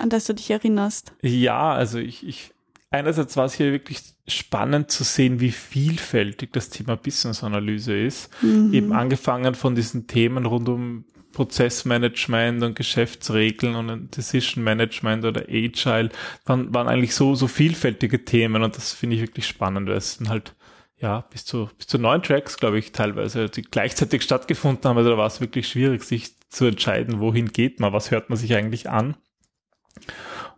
an 0.00 0.10
das 0.10 0.24
du 0.24 0.34
dich 0.34 0.50
erinnerst? 0.50 1.12
Ja, 1.22 1.72
also 1.72 2.00
ich, 2.00 2.26
ich 2.26 2.52
einerseits 2.90 3.36
war 3.36 3.44
es 3.44 3.54
hier 3.54 3.70
wirklich 3.70 4.15
spannend 4.28 4.90
zu 4.90 5.04
sehen, 5.04 5.40
wie 5.40 5.52
vielfältig 5.52 6.52
das 6.52 6.70
Thema 6.70 6.96
Business-Analyse 6.96 7.96
ist. 7.96 8.30
Mhm. 8.42 8.72
Eben 8.72 8.92
angefangen 8.92 9.54
von 9.54 9.74
diesen 9.74 10.06
Themen 10.06 10.46
rund 10.46 10.68
um 10.68 11.04
Prozessmanagement 11.32 12.62
und 12.62 12.76
Geschäftsregeln 12.76 13.76
und 13.76 14.16
Decision 14.16 14.64
Management 14.64 15.24
oder 15.24 15.42
Agile 15.50 16.08
waren, 16.46 16.72
waren 16.72 16.88
eigentlich 16.88 17.14
so, 17.14 17.34
so 17.34 17.46
vielfältige 17.46 18.24
Themen 18.24 18.62
und 18.62 18.76
das 18.76 18.94
finde 18.94 19.16
ich 19.16 19.22
wirklich 19.22 19.46
spannend, 19.46 19.86
weil 19.86 19.98
es 19.98 20.14
sind 20.14 20.30
halt 20.30 20.54
ja, 20.98 21.20
bis 21.30 21.44
zu, 21.44 21.68
bis 21.76 21.86
zu 21.88 21.98
neun 21.98 22.22
Tracks, 22.22 22.56
glaube 22.56 22.78
ich, 22.78 22.92
teilweise, 22.92 23.50
die 23.50 23.62
gleichzeitig 23.62 24.22
stattgefunden 24.22 24.88
haben. 24.88 24.96
Also 24.96 25.10
da 25.10 25.18
war 25.18 25.26
es 25.26 25.42
wirklich 25.42 25.68
schwierig, 25.68 26.02
sich 26.04 26.38
zu 26.48 26.64
entscheiden, 26.64 27.20
wohin 27.20 27.52
geht 27.52 27.80
man, 27.80 27.92
was 27.92 28.10
hört 28.10 28.30
man 28.30 28.38
sich 28.38 28.54
eigentlich 28.54 28.88
an. 28.88 29.14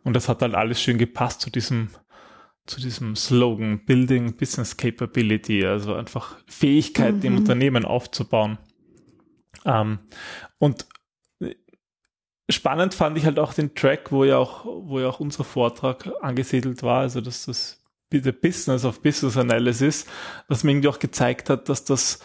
Und 0.05 0.15
das 0.15 0.29
hat 0.29 0.43
dann 0.43 0.55
alles 0.55 0.81
schön 0.81 0.97
gepasst 0.97 1.41
zu 1.41 1.51
diesem, 1.51 1.91
zu 2.69 2.81
diesem 2.81 3.17
Slogan, 3.17 3.85
Building 3.85 4.37
Business 4.37 4.77
Capability, 4.77 5.65
also 5.65 5.95
einfach 5.95 6.37
Fähigkeiten 6.47 7.19
mhm. 7.19 7.25
im 7.25 7.37
Unternehmen 7.39 7.85
aufzubauen. 7.85 8.59
Ähm, 9.65 9.99
und 10.59 10.87
spannend 12.49 12.95
fand 12.95 13.19
ich 13.19 13.25
halt 13.25 13.39
auch 13.39 13.55
den 13.55 13.75
Track, 13.75 14.13
wo 14.13 14.25
ja 14.25 14.39
auch, 14.39 14.65
wo 14.65 15.01
ja 15.01 15.09
auch 15.09 15.21
unser 15.21 15.45
Vortrag 15.45 16.11
angesiedelt 16.21 16.83
war, 16.83 17.01
also 17.01 17.21
dass 17.21 17.47
das 17.47 17.79
the 18.11 18.33
Business 18.33 18.85
of 18.85 19.03
Business 19.03 19.37
Analysis, 19.37 20.07
was 20.49 20.65
mir 20.65 20.73
irgendwie 20.73 20.89
auch 20.89 20.99
gezeigt 20.99 21.51
hat, 21.51 21.69
dass 21.69 21.85
das, 21.85 22.21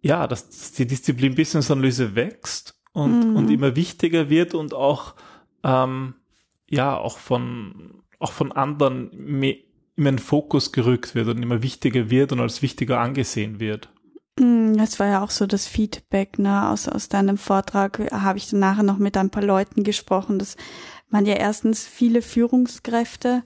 ja, 0.00 0.26
dass 0.26 0.72
die 0.72 0.86
Disziplin 0.86 1.34
Business 1.34 1.70
Analyse 1.70 2.14
wächst 2.14 2.80
und, 2.92 3.30
mhm. 3.30 3.36
und 3.36 3.50
immer 3.50 3.76
wichtiger 3.76 4.30
wird 4.30 4.54
und 4.54 4.72
auch, 4.72 5.14
ähm, 5.62 6.14
ja, 6.68 6.96
auch 6.96 7.18
von, 7.18 8.02
auch 8.18 8.32
von 8.32 8.52
anderen 8.52 9.10
mehr, 9.12 9.56
immer 9.96 10.10
in 10.10 10.18
Fokus 10.18 10.72
gerückt 10.72 11.14
wird 11.14 11.28
und 11.28 11.42
immer 11.42 11.62
wichtiger 11.62 12.10
wird 12.10 12.32
und 12.32 12.40
als 12.40 12.62
wichtiger 12.62 13.00
angesehen 13.00 13.60
wird. 13.60 13.90
Mhm, 14.38 14.76
das 14.76 14.98
war 14.98 15.08
ja 15.08 15.22
auch 15.22 15.30
so 15.30 15.46
das 15.46 15.66
Feedback, 15.66 16.38
ne, 16.38 16.68
aus, 16.70 16.88
aus 16.88 17.08
deinem 17.08 17.36
Vortrag 17.36 18.10
habe 18.12 18.38
ich 18.38 18.48
dann 18.48 18.60
nachher 18.60 18.82
noch 18.82 18.98
mit 18.98 19.16
ein 19.16 19.30
paar 19.30 19.42
Leuten 19.42 19.82
gesprochen, 19.84 20.38
dass 20.38 20.56
man 21.08 21.26
ja 21.26 21.34
erstens 21.34 21.86
viele 21.86 22.22
Führungskräfte 22.22 23.42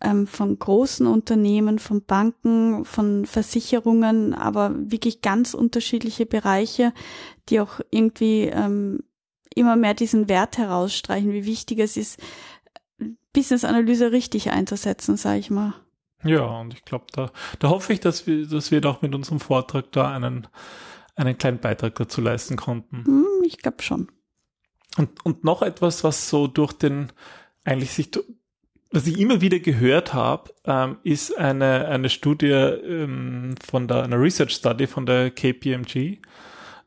ähm, 0.00 0.26
von 0.26 0.58
großen 0.58 1.06
Unternehmen, 1.06 1.78
von 1.78 2.04
Banken, 2.04 2.84
von 2.84 3.24
Versicherungen, 3.24 4.34
aber 4.34 4.72
wirklich 4.74 5.22
ganz 5.22 5.54
unterschiedliche 5.54 6.26
Bereiche, 6.26 6.92
die 7.48 7.60
auch 7.60 7.80
irgendwie 7.90 8.42
ähm, 8.42 9.00
immer 9.54 9.76
mehr 9.76 9.94
diesen 9.94 10.28
Wert 10.28 10.58
herausstreichen, 10.58 11.32
wie 11.32 11.46
wichtig 11.46 11.78
es 11.78 11.96
ist, 11.96 12.20
Business-Analyse 13.32 14.12
richtig 14.12 14.50
einzusetzen, 14.50 15.16
sage 15.16 15.38
ich 15.40 15.50
mal. 15.50 15.74
Ja, 16.28 16.44
und 16.44 16.74
ich 16.74 16.84
glaube, 16.84 17.06
da, 17.12 17.30
da 17.58 17.68
hoffe 17.68 17.92
ich, 17.92 18.00
dass 18.00 18.26
wir, 18.26 18.46
dass 18.46 18.70
wir 18.70 18.84
auch 18.86 19.02
mit 19.02 19.14
unserem 19.14 19.40
Vortrag 19.40 19.92
da 19.92 20.10
einen, 20.14 20.46
einen 21.14 21.38
kleinen 21.38 21.58
Beitrag 21.58 21.94
dazu 21.94 22.20
leisten 22.20 22.56
konnten. 22.56 23.04
Hm, 23.04 23.44
ich 23.44 23.58
glaube 23.58 23.82
schon. 23.82 24.08
Und, 24.96 25.24
und 25.24 25.44
noch 25.44 25.62
etwas, 25.62 26.04
was 26.04 26.28
so 26.28 26.46
durch 26.46 26.72
den 26.72 27.12
eigentlich 27.64 27.92
sich 27.92 28.10
was 28.90 29.06
ich 29.06 29.18
immer 29.18 29.40
wieder 29.40 29.58
gehört 29.58 30.14
habe, 30.14 30.54
ähm, 30.64 30.98
ist 31.02 31.36
eine, 31.36 31.86
eine 31.88 32.08
Studie 32.08 32.46
ähm, 32.46 33.54
von 33.64 33.88
der, 33.88 34.04
eine 34.04 34.18
Research 34.18 34.52
Study 34.52 34.86
von 34.86 35.06
der 35.06 35.30
KPMG. 35.30 36.18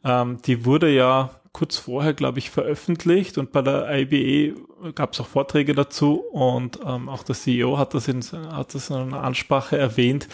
Ähm, 0.03 0.41
die 0.45 0.65
wurde 0.65 0.89
ja 0.89 1.38
kurz 1.51 1.77
vorher, 1.77 2.13
glaube 2.13 2.39
ich, 2.39 2.49
veröffentlicht 2.49 3.37
und 3.37 3.51
bei 3.51 3.61
der 3.61 3.89
IBE 3.91 4.55
gab 4.93 5.13
es 5.13 5.19
auch 5.19 5.27
Vorträge 5.27 5.73
dazu 5.73 6.19
und 6.31 6.79
ähm, 6.85 7.09
auch 7.09 7.23
der 7.23 7.35
CEO 7.35 7.77
hat 7.77 7.93
das, 7.93 8.07
in, 8.07 8.21
hat 8.51 8.75
das 8.75 8.89
in 8.89 8.95
einer 8.95 9.23
Ansprache 9.23 9.77
erwähnt, 9.77 10.27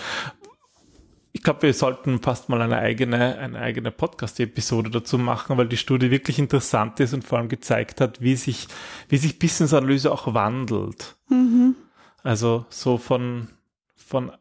ich 1.36 1.44
glaube, 1.44 1.64
wir 1.64 1.74
sollten 1.74 2.22
fast 2.22 2.48
mal 2.48 2.62
eine 2.62 2.78
eigene, 2.78 3.38
eine 3.38 3.60
eigene 3.60 3.92
Podcast-Episode 3.92 4.90
dazu 4.90 5.18
machen, 5.18 5.58
weil 5.58 5.68
die 5.68 5.76
Studie 5.76 6.10
wirklich 6.10 6.40
interessant 6.40 7.02
ist 7.02 7.14
und 7.14 7.26
vor 7.26 7.38
allem 7.38 7.50
gezeigt 7.50 8.00
hat, 8.00 8.22
wie 8.22 8.38
sich, 8.38 8.70
wie 9.10 9.18
sich 9.18 9.38
Business-Analyse 9.38 10.14
auch 10.14 10.34
wandelt. 10.34 11.18
Mhm. 11.28 11.76
Also 12.24 12.66
so 12.70 12.98
von, 12.98 13.50
von 13.98 14.32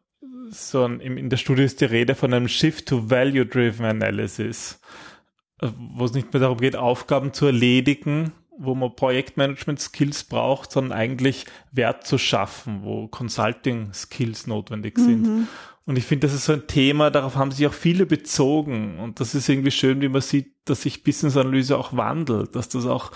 so 0.51 0.85
ein, 0.85 1.01
in 1.01 1.31
der 1.31 1.37
Studie 1.37 1.65
ist 1.65 1.81
die 1.81 1.87
Rede 1.87 2.15
von 2.15 2.33
einem 2.33 2.47
Shift 2.47 2.87
to 2.87 3.11
Value-Driven 3.11 3.85
Analysis, 3.85 4.81
wo 5.61 6.05
es 6.05 6.13
nicht 6.13 6.33
mehr 6.33 6.41
darum 6.41 6.59
geht, 6.59 6.77
Aufgaben 6.77 7.33
zu 7.33 7.47
erledigen, 7.47 8.33
wo 8.57 8.75
man 8.75 8.95
Projektmanagement-Skills 8.95 10.25
braucht, 10.25 10.73
sondern 10.73 10.97
eigentlich 10.97 11.47
Wert 11.73 12.07
zu 12.07 12.19
schaffen, 12.19 12.81
wo 12.83 13.09
Consulting-Skills 13.09 14.47
notwendig 14.47 14.99
sind. 14.99 15.23
Mhm. 15.23 15.49
Und 15.87 15.99
ich 15.99 16.05
finde, 16.05 16.27
das 16.27 16.35
ist 16.35 16.47
so 16.47 16.55
ein 16.55 16.67
Thema, 16.67 17.11
darauf 17.11 17.37
haben 17.37 17.51
sich 17.51 17.67
auch 17.67 17.75
viele 17.75 18.07
bezogen. 18.07 18.99
Und 19.01 19.21
das 19.21 19.35
ist 19.35 19.49
irgendwie 19.49 19.71
schön, 19.71 20.01
wie 20.01 20.09
man 20.09 20.23
sieht, 20.23 20.53
dass 20.65 20.83
sich 20.83 21.05
Business-Analyse 21.05 21.77
auch 21.77 21.95
wandelt, 21.95 22.57
dass 22.57 22.71
das 22.71 22.87
auch 22.87 23.13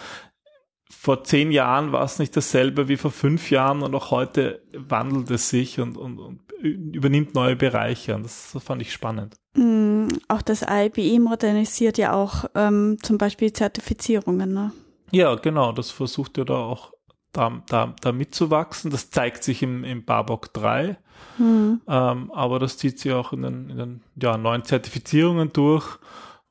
vor 0.90 1.24
zehn 1.24 1.53
Jahren 1.53 1.92
war 1.92 2.03
es 2.05 2.18
nicht 2.18 2.37
dasselbe 2.37 2.88
wie 2.88 2.96
vor 2.96 3.11
fünf 3.11 3.51
Jahren 3.51 3.83
und 3.83 3.94
auch 3.94 4.11
heute 4.11 4.62
wandelt 4.72 5.31
es 5.31 5.51
sich 5.51 5.81
und, 5.81 5.96
und, 5.96 6.18
und 6.18 6.40
übernimmt 6.61 7.35
neue 7.35 7.57
Bereiche. 7.57 8.14
Und 8.14 8.24
das, 8.24 8.51
das 8.53 8.62
fand 8.62 8.83
ich 8.83 8.92
spannend. 8.92 9.37
Mm, 9.55 10.09
auch 10.29 10.42
das 10.42 10.64
IBE 10.68 11.20
modernisiert 11.20 11.98
ja 11.98 12.12
auch 12.12 12.46
ähm, 12.55 12.96
zum 13.03 13.18
Beispiel 13.18 13.53
Zertifizierungen, 13.53 14.53
ne? 14.53 14.72
Ja, 15.11 15.35
genau. 15.37 15.72
Das 15.72 15.90
versucht 15.90 16.38
ja 16.38 16.44
da 16.44 16.55
auch 16.55 16.92
da, 17.33 17.62
da, 17.68 17.94
da 18.01 18.12
mitzuwachsen. 18.12 18.90
Das 18.90 19.11
zeigt 19.11 19.44
sich 19.44 19.62
im, 19.62 19.85
im 19.85 20.05
Barbock 20.05 20.53
3. 20.53 20.98
Mhm. 21.38 21.81
Ähm, 21.87 22.31
aber 22.33 22.59
das 22.59 22.79
zieht 22.79 22.98
sich 22.98 23.12
auch 23.12 23.33
in 23.33 23.42
den, 23.42 23.70
in 23.70 23.77
den 23.77 24.01
ja, 24.20 24.37
neuen 24.37 24.64
Zertifizierungen 24.64 25.53
durch, 25.53 25.98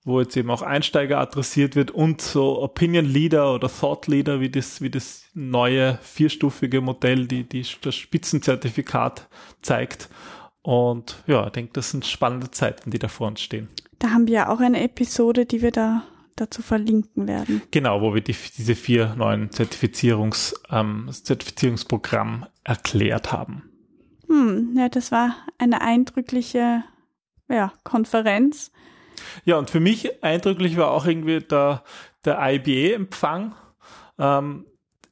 wo 0.08 0.22
jetzt 0.22 0.38
eben 0.38 0.50
auch 0.50 0.62
Einsteiger 0.62 1.20
adressiert 1.20 1.76
wird 1.76 1.92
und 1.92 2.22
so 2.22 2.62
Opinion 2.62 3.06
Leader 3.06 3.54
oder 3.54 3.70
Thought 3.70 4.08
Leader, 4.08 4.40
wie 4.40 4.50
das, 4.50 4.82
wie 4.82 4.90
das 4.90 5.26
neue 5.34 6.00
vierstufige 6.02 6.80
Modell, 6.80 7.28
die, 7.28 7.44
die 7.44 7.66
das 7.82 7.96
Spitzenzertifikat 7.96 9.28
zeigt. 9.62 10.10
Und 10.62 11.22
ja, 11.28 11.46
ich 11.46 11.52
denke, 11.52 11.74
das 11.74 11.92
sind 11.92 12.06
spannende 12.06 12.50
Zeiten, 12.52 12.90
die 12.90 13.00
da 13.00 13.10
vor 13.10 13.28
uns 13.28 13.42
stehen. 13.42 13.68
Da 14.00 14.12
haben 14.12 14.28
wir 14.28 14.34
ja 14.34 14.50
auch 14.50 14.62
eine 14.62 14.82
Episode, 14.82 15.46
die 15.46 15.62
wir 15.62 15.72
da 15.72 16.04
dazu 16.38 16.62
verlinken 16.62 17.28
werden. 17.28 17.62
Genau, 17.72 18.02
wo 18.02 18.14
wir 18.14 18.22
die, 18.22 18.36
diese 18.58 18.76
vier 18.76 19.14
neuen 19.16 19.52
Zertifizierungs, 19.52 20.54
ähm, 20.70 21.10
Zertifizierungsprogramm 21.12 22.46
erklärt 22.64 23.32
haben. 23.32 23.64
Hm, 24.28 24.74
ja, 24.78 24.88
das 24.88 25.12
war 25.12 25.36
eine 25.58 25.82
eindrückliche 25.82 26.84
ja, 27.50 27.74
Konferenz. 27.84 28.72
Ja, 29.46 29.58
und 29.58 29.70
für 29.70 29.80
mich 29.80 30.24
eindrücklich 30.24 30.78
war 30.78 30.92
auch 30.92 31.06
irgendwie 31.06 31.40
der, 31.40 31.84
der 32.26 32.40
IBA-Empfang. 32.40 33.56
Ähm, 34.20 34.66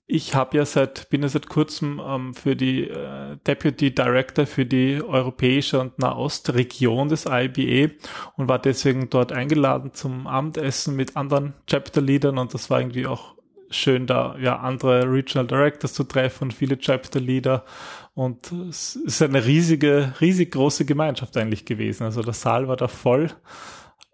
ich 0.08 0.36
habe 0.36 0.58
ja 0.58 0.66
seit, 0.66 1.10
bin 1.10 1.24
ja 1.24 1.30
seit 1.30 1.50
kurzem 1.50 2.00
ähm, 2.06 2.34
für 2.36 2.56
die 2.56 2.84
äh, 2.84 3.38
Deputy 3.48 3.94
Director 3.94 4.46
für 4.46 4.66
die 4.66 5.02
europäische 5.02 5.80
und 5.80 5.98
Nahostregion 5.98 7.10
des 7.10 7.26
IBE 7.26 7.96
und 8.36 8.48
war 8.48 8.60
deswegen 8.60 9.10
dort 9.10 9.32
eingeladen 9.32 9.94
zum 9.94 10.28
Abendessen 10.28 10.96
mit 10.96 11.18
anderen 11.18 11.54
Chapter 11.66 12.02
Leadern 12.02 12.38
und 12.38 12.54
das 12.54 12.70
war 12.70 12.82
irgendwie 12.82 13.08
auch 13.08 13.34
schön, 13.72 14.06
da 14.06 14.38
ja 14.40 14.58
andere 14.60 15.12
Regional 15.12 15.48
Directors 15.48 15.94
zu 15.94 16.04
treffen 16.04 16.46
und 16.46 16.54
viele 16.54 16.78
Chapter 16.78 17.20
Leader 17.20 17.66
und 18.14 18.52
es 18.52 18.96
ist 18.96 19.24
eine 19.24 19.44
riesige, 19.44 20.14
riesig 20.22 20.52
große 20.52 20.86
Gemeinschaft 20.86 21.36
eigentlich 21.36 21.66
gewesen. 21.66 22.04
Also 22.04 22.22
der 22.22 22.34
Saal 22.34 22.68
war 22.68 22.78
da 22.78 22.88
voll, 22.88 23.32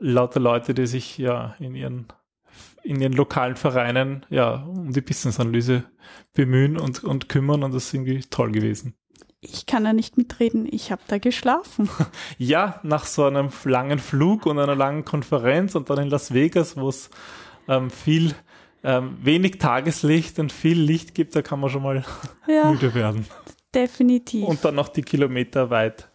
lauter 0.01 0.39
Leute, 0.39 0.73
die 0.73 0.87
sich 0.87 1.17
ja 1.17 1.55
in 1.59 1.75
ihren 1.75 2.07
in 2.83 2.99
ihren 2.99 3.13
lokalen 3.13 3.55
Vereinen 3.55 4.25
ja 4.29 4.55
um 4.63 4.91
die 4.91 5.01
Business-Analyse 5.01 5.83
bemühen 6.33 6.77
und, 6.77 7.03
und 7.03 7.29
kümmern 7.29 7.63
und 7.63 7.73
das 7.73 7.85
ist 7.85 7.93
irgendwie 7.93 8.21
toll 8.29 8.51
gewesen. 8.51 8.95
ich 9.39 9.65
kann 9.67 9.83
da 9.83 9.93
nicht 9.93 10.17
mitreden, 10.17 10.67
ich 10.69 10.91
habe 10.91 11.01
da 11.07 11.17
geschlafen. 11.19 11.89
Ja, 12.39 12.79
nach 12.83 13.05
so 13.05 13.25
einem 13.25 13.49
langen 13.65 13.99
Flug 13.99 14.45
und 14.47 14.57
einer 14.59 14.75
langen 14.75 15.05
Konferenz 15.05 15.75
und 15.75 15.89
dann 15.91 15.99
in 15.99 16.09
Las 16.09 16.33
Vegas, 16.33 16.75
wo 16.75 16.89
es 16.89 17.09
ähm, 17.67 17.89
viel, 17.91 18.33
ähm, 18.83 19.17
wenig 19.21 19.59
Tageslicht 19.59 20.39
und 20.39 20.51
viel 20.51 20.79
Licht 20.81 21.13
gibt, 21.13 21.35
da 21.35 21.41
kann 21.43 21.59
man 21.59 21.69
schon 21.69 21.83
mal 21.83 22.03
Ja, 22.47 22.65
müde 22.71 22.93
werden. 22.95 23.25
definitiv. 23.75 24.47
Und 24.47 24.65
dann 24.65 24.75
noch 24.75 24.89
die 24.89 25.03
Kilometer 25.03 25.69
weit 25.69 26.09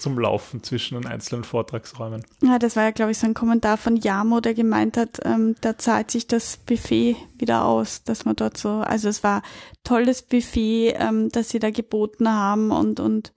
zum 0.00 0.18
Laufen 0.18 0.62
zwischen 0.62 1.00
den 1.00 1.06
einzelnen 1.10 1.44
Vortragsräumen. 1.44 2.24
Ja, 2.42 2.58
das 2.58 2.76
war 2.76 2.84
ja, 2.84 2.90
glaube 2.90 3.12
ich, 3.12 3.18
so 3.18 3.26
ein 3.26 3.34
Kommentar 3.34 3.76
von 3.76 3.96
Jamo, 3.96 4.40
der 4.40 4.54
gemeint 4.54 4.96
hat, 4.96 5.20
ähm, 5.24 5.54
da 5.60 5.78
zahlt 5.78 6.10
sich 6.10 6.26
das 6.26 6.56
Buffet 6.56 7.16
wieder 7.38 7.64
aus, 7.64 8.02
dass 8.04 8.24
man 8.24 8.36
dort 8.36 8.56
so, 8.56 8.68
also 8.70 9.08
es 9.08 9.22
war 9.22 9.42
tolles 9.84 10.22
Buffet, 10.22 10.94
ähm, 10.98 11.28
das 11.30 11.50
sie 11.50 11.58
da 11.58 11.70
geboten 11.70 12.28
haben 12.28 12.70
und, 12.70 13.00
und 13.00 13.32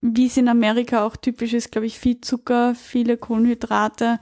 wie 0.00 0.26
es 0.26 0.36
in 0.36 0.48
Amerika 0.48 1.06
auch 1.06 1.16
typisch 1.16 1.52
ist, 1.52 1.70
glaube 1.70 1.86
ich, 1.86 1.98
viel 1.98 2.20
Zucker, 2.20 2.74
viele 2.74 3.16
Kohlenhydrate, 3.16 4.18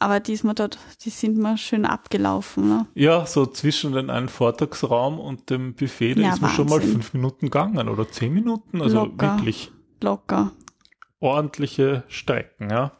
aber 0.00 0.20
diesmal 0.20 0.54
dort, 0.54 0.78
die 1.04 1.10
sind 1.10 1.36
mal 1.38 1.56
schön 1.56 1.84
abgelaufen. 1.84 2.68
Ne? 2.68 2.86
Ja, 2.94 3.26
so 3.26 3.44
zwischen 3.46 3.92
den 3.92 4.10
einen 4.10 4.28
Vortragsraum 4.28 5.18
und 5.18 5.50
dem 5.50 5.74
Buffet, 5.74 6.14
da 6.14 6.20
Ja, 6.20 6.32
ist 6.34 6.40
man 6.40 6.50
schon 6.52 6.66
mal 6.68 6.76
Wahnsinn. 6.76 6.92
fünf 6.92 7.14
Minuten 7.14 7.46
gegangen 7.46 7.88
oder 7.88 8.08
zehn 8.08 8.32
Minuten. 8.32 8.80
Also 8.80 9.04
Locker. 9.04 9.36
wirklich 9.38 9.72
Locker. 10.00 10.52
Ordentliche 11.20 12.04
Strecken, 12.08 12.70
ja. 12.70 12.92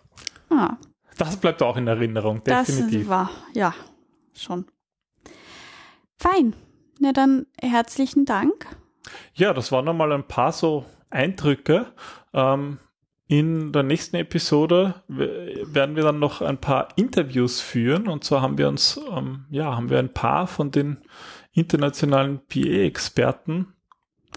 Ah, 0.50 0.76
Das 1.18 1.36
bleibt 1.36 1.62
auch 1.62 1.76
in 1.76 1.86
Erinnerung, 1.86 2.42
definitiv. 2.44 3.00
das 3.00 3.08
war, 3.08 3.30
ja, 3.54 3.74
schon. 4.34 4.66
Fein. 6.18 6.54
Na 7.00 7.12
dann 7.12 7.46
herzlichen 7.60 8.24
Dank. 8.24 8.66
Ja, 9.34 9.54
das 9.54 9.70
waren 9.70 9.84
nochmal 9.84 10.12
ein 10.12 10.26
paar 10.26 10.52
so 10.52 10.84
Eindrücke. 11.10 11.86
Ähm, 12.34 12.78
in 13.28 13.72
der 13.72 13.82
nächsten 13.82 14.16
Episode 14.16 14.94
werden 15.06 15.96
wir 15.96 16.02
dann 16.02 16.18
noch 16.18 16.40
ein 16.42 16.58
paar 16.58 16.88
Interviews 16.96 17.60
führen. 17.60 18.08
Und 18.08 18.24
zwar 18.24 18.42
haben 18.42 18.58
wir 18.58 18.68
uns, 18.68 18.98
ähm, 19.12 19.44
ja, 19.50 19.76
haben 19.76 19.90
wir 19.90 19.98
ein 19.98 20.12
paar 20.12 20.46
von 20.46 20.70
den 20.70 20.98
internationalen 21.52 22.40
PA-Experten. 22.48 23.74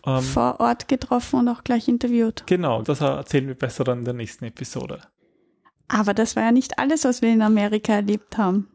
Ähm, 0.05 0.21
Vor 0.21 0.59
Ort 0.59 0.87
getroffen 0.87 1.39
und 1.41 1.47
auch 1.47 1.63
gleich 1.63 1.87
interviewt. 1.87 2.43
genau, 2.47 2.81
das 2.81 3.01
erzählen 3.01 3.47
wir 3.47 3.55
besser 3.55 3.83
dann 3.83 3.99
in 3.99 4.05
der 4.05 4.13
nächsten 4.13 4.45
Episode. 4.45 5.01
Aber 5.87 6.13
das 6.13 6.35
war 6.35 6.43
ja 6.43 6.51
nicht 6.51 6.79
alles, 6.79 7.03
was 7.03 7.21
wir 7.21 7.31
in 7.31 7.41
Amerika 7.41 7.93
erlebt 7.93 8.37
haben. 8.37 8.67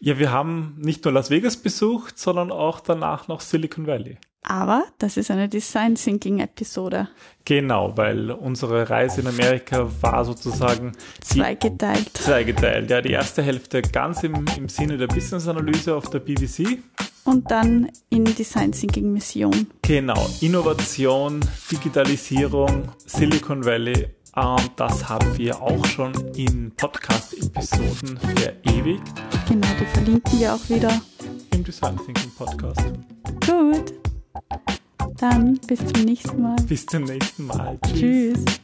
Ja, 0.00 0.18
wir 0.18 0.32
haben 0.32 0.74
nicht 0.78 1.04
nur 1.04 1.12
Las 1.12 1.30
Vegas 1.30 1.56
besucht, 1.58 2.18
sondern 2.18 2.50
auch 2.50 2.80
danach 2.80 3.28
noch 3.28 3.40
Silicon 3.40 3.86
Valley. 3.86 4.18
Aber 4.42 4.84
das 4.98 5.16
ist 5.18 5.30
eine 5.30 5.48
Design 5.48 5.96
Thinking 5.96 6.40
Episode. 6.40 7.08
Genau, 7.44 7.96
weil 7.96 8.30
unsere 8.30 8.88
Reise 8.88 9.20
in 9.20 9.26
Amerika 9.26 9.86
war 10.00 10.24
sozusagen 10.24 10.92
Zweigeteilt. 11.20 12.16
zweigeteilt. 12.16 12.88
Ja, 12.90 13.02
die 13.02 13.10
erste 13.10 13.42
Hälfte 13.42 13.82
ganz 13.82 14.22
im, 14.22 14.46
im 14.56 14.68
Sinne 14.70 14.96
der 14.96 15.08
Business-Analyse 15.08 15.94
auf 15.94 16.08
der 16.08 16.20
BBC. 16.20 16.78
Und 17.24 17.50
dann 17.50 17.90
in 18.08 18.24
Design 18.24 18.72
Thinking 18.72 19.12
Mission. 19.12 19.66
Genau, 19.82 20.26
Innovation, 20.40 21.40
Digitalisierung, 21.70 22.88
Silicon 23.06 23.64
Valley. 23.64 24.08
Und 24.36 24.70
das 24.76 25.06
haben 25.08 25.36
wir 25.36 25.60
auch 25.60 25.84
schon 25.84 26.12
in 26.36 26.70
Podcast-Episoden 26.76 28.16
verewigt 28.16 29.02
Genau, 29.48 29.66
die 29.78 29.86
verlinken 29.86 30.40
wir 30.40 30.54
auch 30.54 30.68
wieder. 30.70 31.00
im 31.52 31.62
Design 31.64 31.96
Thinking 32.06 32.30
Podcast. 32.38 32.80
Gut. 33.46 33.92
Dann 35.18 35.58
bis 35.66 35.78
zum 35.78 36.04
nächsten 36.04 36.40
Mal. 36.40 36.56
Bis 36.66 36.86
zum 36.86 37.04
nächsten 37.04 37.46
Mal. 37.46 37.78
Tschüss. 37.86 38.44
Tschüss. 38.44 38.60